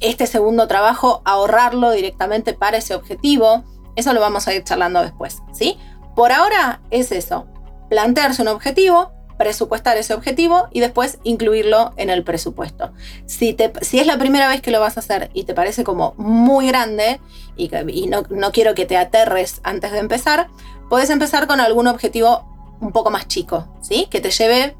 este 0.00 0.26
segundo 0.26 0.66
trabajo, 0.66 1.22
ahorrarlo 1.24 1.92
directamente 1.92 2.54
para 2.54 2.78
ese 2.78 2.94
objetivo. 2.94 3.64
Eso 3.94 4.12
lo 4.12 4.20
vamos 4.20 4.48
a 4.48 4.54
ir 4.54 4.64
charlando 4.64 5.00
después, 5.00 5.38
¿sí? 5.52 5.78
por 6.14 6.32
ahora 6.32 6.80
es 6.90 7.12
eso, 7.12 7.46
plantearse 7.90 8.42
un 8.42 8.48
objetivo, 8.48 9.12
presupuestar 9.38 9.96
ese 9.96 10.14
objetivo 10.14 10.68
y 10.72 10.80
después 10.80 11.18
incluirlo 11.24 11.92
en 11.96 12.10
el 12.10 12.24
presupuesto. 12.24 12.92
Si, 13.26 13.52
te, 13.52 13.72
si 13.82 13.98
es 13.98 14.06
la 14.06 14.18
primera 14.18 14.48
vez 14.48 14.60
que 14.62 14.70
lo 14.70 14.80
vas 14.80 14.96
a 14.96 15.00
hacer 15.00 15.30
y 15.34 15.44
te 15.44 15.54
parece 15.54 15.84
como 15.84 16.14
muy 16.16 16.68
grande 16.68 17.20
y, 17.56 17.68
no, 18.06 18.22
no, 18.30 18.52
quiero 18.52 18.74
que 18.74 18.86
te 18.86 18.96
aterres 18.96 19.60
antes 19.62 19.92
de 19.92 19.98
empezar, 19.98 20.48
puedes 20.88 21.10
empezar 21.10 21.46
con 21.46 21.60
algún 21.60 21.86
objetivo 21.86 22.44
un 22.80 22.92
poco 22.92 23.10
más 23.10 23.28
chico, 23.28 23.68
¿sí? 23.80 24.06
Que 24.10 24.20
te 24.20 24.30
lleve 24.30 24.76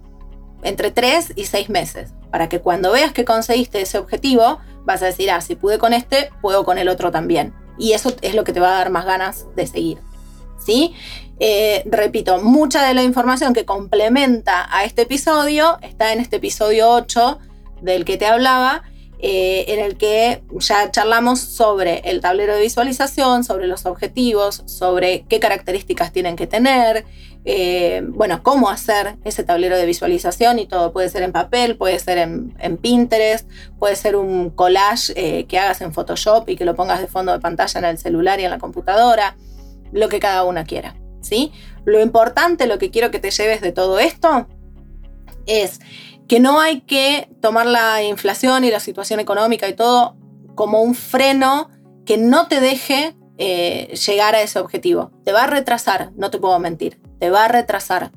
entre 0.63 0.91
3 0.91 1.35
y 1.37 1.45
6 1.45 1.69
meses, 1.69 2.13
para 2.31 2.49
que 2.49 2.61
cuando 2.61 2.93
veas 2.93 3.13
que 3.13 3.25
conseguiste 3.25 3.81
ese 3.81 3.99
objetivo, 3.99 4.59
vas 4.85 5.03
a 5.03 5.07
decir, 5.07 5.31
ah, 5.31 5.41
si 5.41 5.55
pude 5.55 5.79
con 5.79 5.93
este, 5.93 6.31
puedo 6.41 6.65
con 6.65 6.79
el 6.79 6.89
otro 6.89 7.11
también. 7.11 7.55
Y 7.79 7.93
eso 7.93 8.13
es 8.23 8.35
lo 8.35 8.45
que 8.45 8.53
te 8.53 8.61
va 8.61 8.75
a 8.75 8.79
dar 8.79 8.91
más 8.91 9.05
ganas 9.05 9.47
de 9.57 9.67
seguir. 9.67 9.99
¿Sí? 10.65 10.95
Eh, 11.41 11.83
repito, 11.87 12.41
mucha 12.41 12.87
de 12.87 12.95
la 12.95 13.03
información 13.03 13.55
que 13.55 13.65
complementa 13.65 14.69
a 14.71 14.85
este 14.85 15.03
episodio 15.03 15.79
está 15.83 16.13
en 16.13 16.21
este 16.21 16.37
episodio 16.37 16.91
8 16.91 17.39
del 17.83 18.05
que 18.05 18.17
te 18.17 18.27
hablaba, 18.27 18.83
eh, 19.19 19.65
en 19.69 19.81
el 19.81 19.97
que 19.97 20.43
ya 20.59 20.91
charlamos 20.91 21.41
sobre 21.41 22.01
el 22.05 22.21
tablero 22.21 22.55
de 22.55 22.61
visualización, 22.61 23.43
sobre 23.43 23.67
los 23.67 23.85
objetivos, 23.87 24.63
sobre 24.67 25.25
qué 25.29 25.41
características 25.41 26.13
tienen 26.13 26.37
que 26.37 26.47
tener, 26.47 27.05
eh, 27.47 28.03
bueno, 28.07 28.43
cómo 28.43 28.71
hacer 28.71 29.17
ese 29.25 29.43
tablero 29.43 29.77
de 29.77 29.87
visualización 29.87 30.59
y 30.59 30.67
todo. 30.67 30.93
Puede 30.93 31.09
ser 31.09 31.23
en 31.23 31.33
papel, 31.33 31.77
puede 31.77 31.99
ser 31.99 32.19
en, 32.19 32.77
Pinterest, 32.77 33.49
puede 33.79 33.97
ser 33.97 34.15
un 34.17 34.51
collage 34.51 35.47
que 35.47 35.59
hagas 35.59 35.81
en 35.81 35.93
Photoshop 35.93 36.49
y 36.49 36.57
que 36.57 36.65
lo 36.65 36.75
pongas 36.75 37.01
de 37.01 37.07
fondo 37.07 37.33
de 37.33 37.41
pantalla 37.41 37.81
en 37.81 37.87
el 37.87 37.99
celular 37.99 38.41
y 38.41 38.45
en 38.45 38.51
la 38.51 38.59
computadora, 38.59 39.37
lo 39.93 40.09
que 40.09 40.21
cada 40.21 40.45
una 40.45 40.65
quiera. 40.65 40.95
Lo 41.85 42.01
importante, 42.01 42.67
lo 42.67 42.79
que 42.79 42.91
quiero 42.91 43.11
que 43.11 43.19
te 43.19 43.31
lleves 43.31 43.61
de 43.61 43.73
todo 43.73 43.99
esto 43.99 44.49
es 45.47 45.81
que 46.29 46.41
no 46.41 46.61
hay 46.61 46.81
que 46.83 47.29
tomar 47.41 47.67
la 47.67 48.03
inflación 48.03 48.65
y 48.65 48.71
la 48.71 48.81
situación 48.81 49.21
económica 49.21 49.69
y 49.69 49.75
todo 49.75 50.17
como 50.55 50.83
un 50.83 50.95
freno 50.95 51.71
que 52.07 52.17
no 52.17 52.47
te 52.49 52.61
deje 52.61 53.17
eh, 53.39 53.95
llegar 54.07 54.35
a 54.35 54.43
ese 54.43 54.59
objetivo. 54.59 55.11
Te 55.25 55.33
va 55.33 55.45
a 55.45 55.47
retrasar, 55.47 56.13
no 56.17 56.31
te 56.31 56.39
puedo 56.39 56.59
mentir, 56.59 57.01
te 57.19 57.31
va 57.31 57.45
a 57.45 57.49
retrasar, 57.49 58.13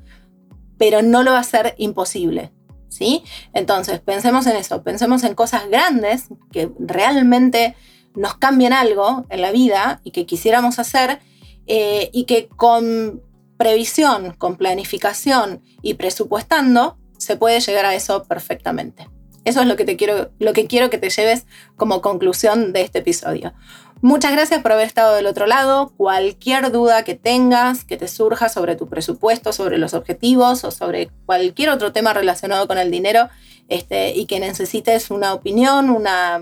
pero 0.78 1.02
no 1.02 1.24
lo 1.24 1.32
va 1.32 1.38
a 1.38 1.42
hacer 1.42 1.76
imposible. 1.78 2.54
¿sí? 2.90 3.24
Entonces, 3.54 4.00
pensemos 4.00 4.48
en 4.48 4.56
eso, 4.56 4.84
pensemos 4.84 5.24
en 5.24 5.36
cosas 5.36 5.70
grandes 5.70 6.26
que 6.52 6.72
realmente 6.80 7.76
nos 8.16 8.36
cambien 8.36 8.74
algo 8.74 9.26
en 9.30 9.42
la 9.42 9.52
vida 9.52 10.02
y 10.04 10.12
que 10.12 10.26
quisiéramos 10.26 10.80
hacer 10.80 11.20
eh, 11.68 12.10
y 12.14 12.24
que 12.26 12.48
con 12.48 13.22
previsión, 13.58 14.34
con 14.38 14.56
planificación 14.56 15.62
y 15.82 15.96
presupuestando 15.96 16.98
se 17.18 17.36
puede 17.36 17.60
llegar 17.60 17.86
a 17.86 17.96
eso 17.96 18.24
perfectamente. 18.24 19.10
Eso 19.44 19.62
es 19.62 19.68
lo 19.68 19.76
que, 19.76 19.86
te 19.86 19.96
quiero, 19.96 20.32
lo 20.40 20.54
que 20.54 20.68
quiero 20.68 20.90
que 20.90 20.98
te 20.98 21.10
lleves 21.10 21.46
como 21.78 22.02
conclusión 22.02 22.74
de 22.74 22.82
este 22.82 23.00
episodio. 23.00 23.54
Muchas 24.02 24.32
gracias 24.32 24.62
por 24.62 24.74
haber 24.74 24.86
estado 24.86 25.16
del 25.16 25.26
otro 25.26 25.48
lado. 25.48 25.94
Cualquier 25.98 26.72
duda 26.72 27.04
que 27.04 27.16
tengas, 27.16 27.84
que 27.84 27.98
te 27.98 28.08
surja 28.08 28.50
sobre 28.50 28.76
tu 28.76 28.90
presupuesto, 28.90 29.54
sobre 29.54 29.78
los 29.78 29.94
objetivos 29.94 30.64
o 30.64 30.72
sobre 30.72 31.10
cualquier 31.26 31.70
otro 31.70 31.94
tema 31.94 32.14
relacionado 32.14 32.68
con 32.68 32.78
el 32.78 32.92
dinero 32.92 33.30
este, 33.70 34.12
y 34.16 34.26
que 34.26 34.40
necesites 34.40 35.10
una 35.10 35.34
opinión, 35.34 35.90
una 35.90 36.42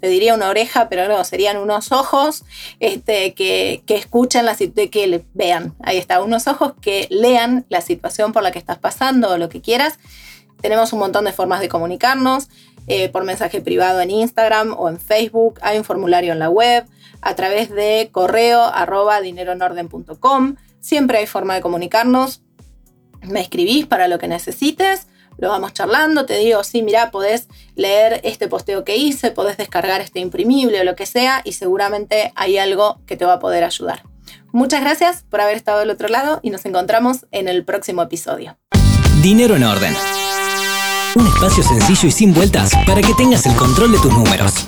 te 0.00 0.08
diría 0.08 0.34
una 0.34 0.48
oreja, 0.48 0.88
pero 0.88 1.08
no, 1.08 1.22
serían 1.24 1.56
unos 1.56 1.92
ojos 1.92 2.44
este, 2.78 3.34
que, 3.34 3.82
que 3.86 3.96
escuchan, 3.96 4.46
la, 4.46 4.56
que 4.56 5.24
vean, 5.34 5.74
ahí 5.82 5.98
está, 5.98 6.22
unos 6.22 6.46
ojos 6.46 6.74
que 6.80 7.06
lean 7.10 7.66
la 7.68 7.80
situación 7.80 8.32
por 8.32 8.42
la 8.42 8.52
que 8.52 8.58
estás 8.58 8.78
pasando 8.78 9.30
o 9.30 9.38
lo 9.38 9.48
que 9.48 9.60
quieras. 9.60 9.98
Tenemos 10.60 10.92
un 10.92 10.98
montón 10.98 11.24
de 11.24 11.32
formas 11.32 11.60
de 11.60 11.68
comunicarnos, 11.68 12.48
eh, 12.86 13.08
por 13.08 13.24
mensaje 13.24 13.60
privado 13.60 14.00
en 14.00 14.10
Instagram 14.10 14.74
o 14.76 14.88
en 14.88 14.98
Facebook, 14.98 15.58
hay 15.62 15.78
un 15.78 15.84
formulario 15.84 16.32
en 16.32 16.38
la 16.38 16.50
web, 16.50 16.86
a 17.20 17.34
través 17.34 17.70
de 17.70 18.08
correo 18.10 18.62
arroba 18.64 19.20
dineroenorden.com. 19.20 20.56
Siempre 20.80 21.18
hay 21.18 21.26
forma 21.26 21.54
de 21.54 21.60
comunicarnos. 21.60 22.42
Me 23.22 23.40
escribís 23.40 23.86
para 23.86 24.08
lo 24.08 24.18
que 24.18 24.28
necesites 24.28 25.06
lo 25.40 25.48
vamos 25.48 25.72
charlando, 25.72 26.26
te 26.26 26.36
digo, 26.38 26.62
sí, 26.62 26.82
mira, 26.82 27.10
podés 27.10 27.48
leer 27.74 28.20
este 28.24 28.46
posteo 28.46 28.84
que 28.84 28.96
hice, 28.96 29.30
podés 29.30 29.56
descargar 29.56 30.00
este 30.00 30.20
imprimible 30.20 30.80
o 30.80 30.84
lo 30.84 30.94
que 30.94 31.06
sea 31.06 31.40
y 31.44 31.52
seguramente 31.52 32.32
hay 32.36 32.58
algo 32.58 33.00
que 33.06 33.16
te 33.16 33.24
va 33.24 33.34
a 33.34 33.38
poder 33.38 33.64
ayudar. 33.64 34.02
Muchas 34.52 34.80
gracias 34.82 35.24
por 35.28 35.40
haber 35.40 35.56
estado 35.56 35.80
del 35.80 35.90
otro 35.90 36.08
lado 36.08 36.40
y 36.42 36.50
nos 36.50 36.64
encontramos 36.66 37.26
en 37.30 37.48
el 37.48 37.64
próximo 37.64 38.02
episodio. 38.02 38.58
Dinero 39.22 39.56
en 39.56 39.64
orden. 39.64 39.96
Un 41.16 41.26
espacio 41.26 41.62
sencillo 41.62 42.08
y 42.08 42.12
sin 42.12 42.34
vueltas 42.34 42.72
para 42.86 43.00
que 43.00 43.14
tengas 43.14 43.46
el 43.46 43.56
control 43.56 43.92
de 43.92 43.98
tus 43.98 44.12
números. 44.12 44.66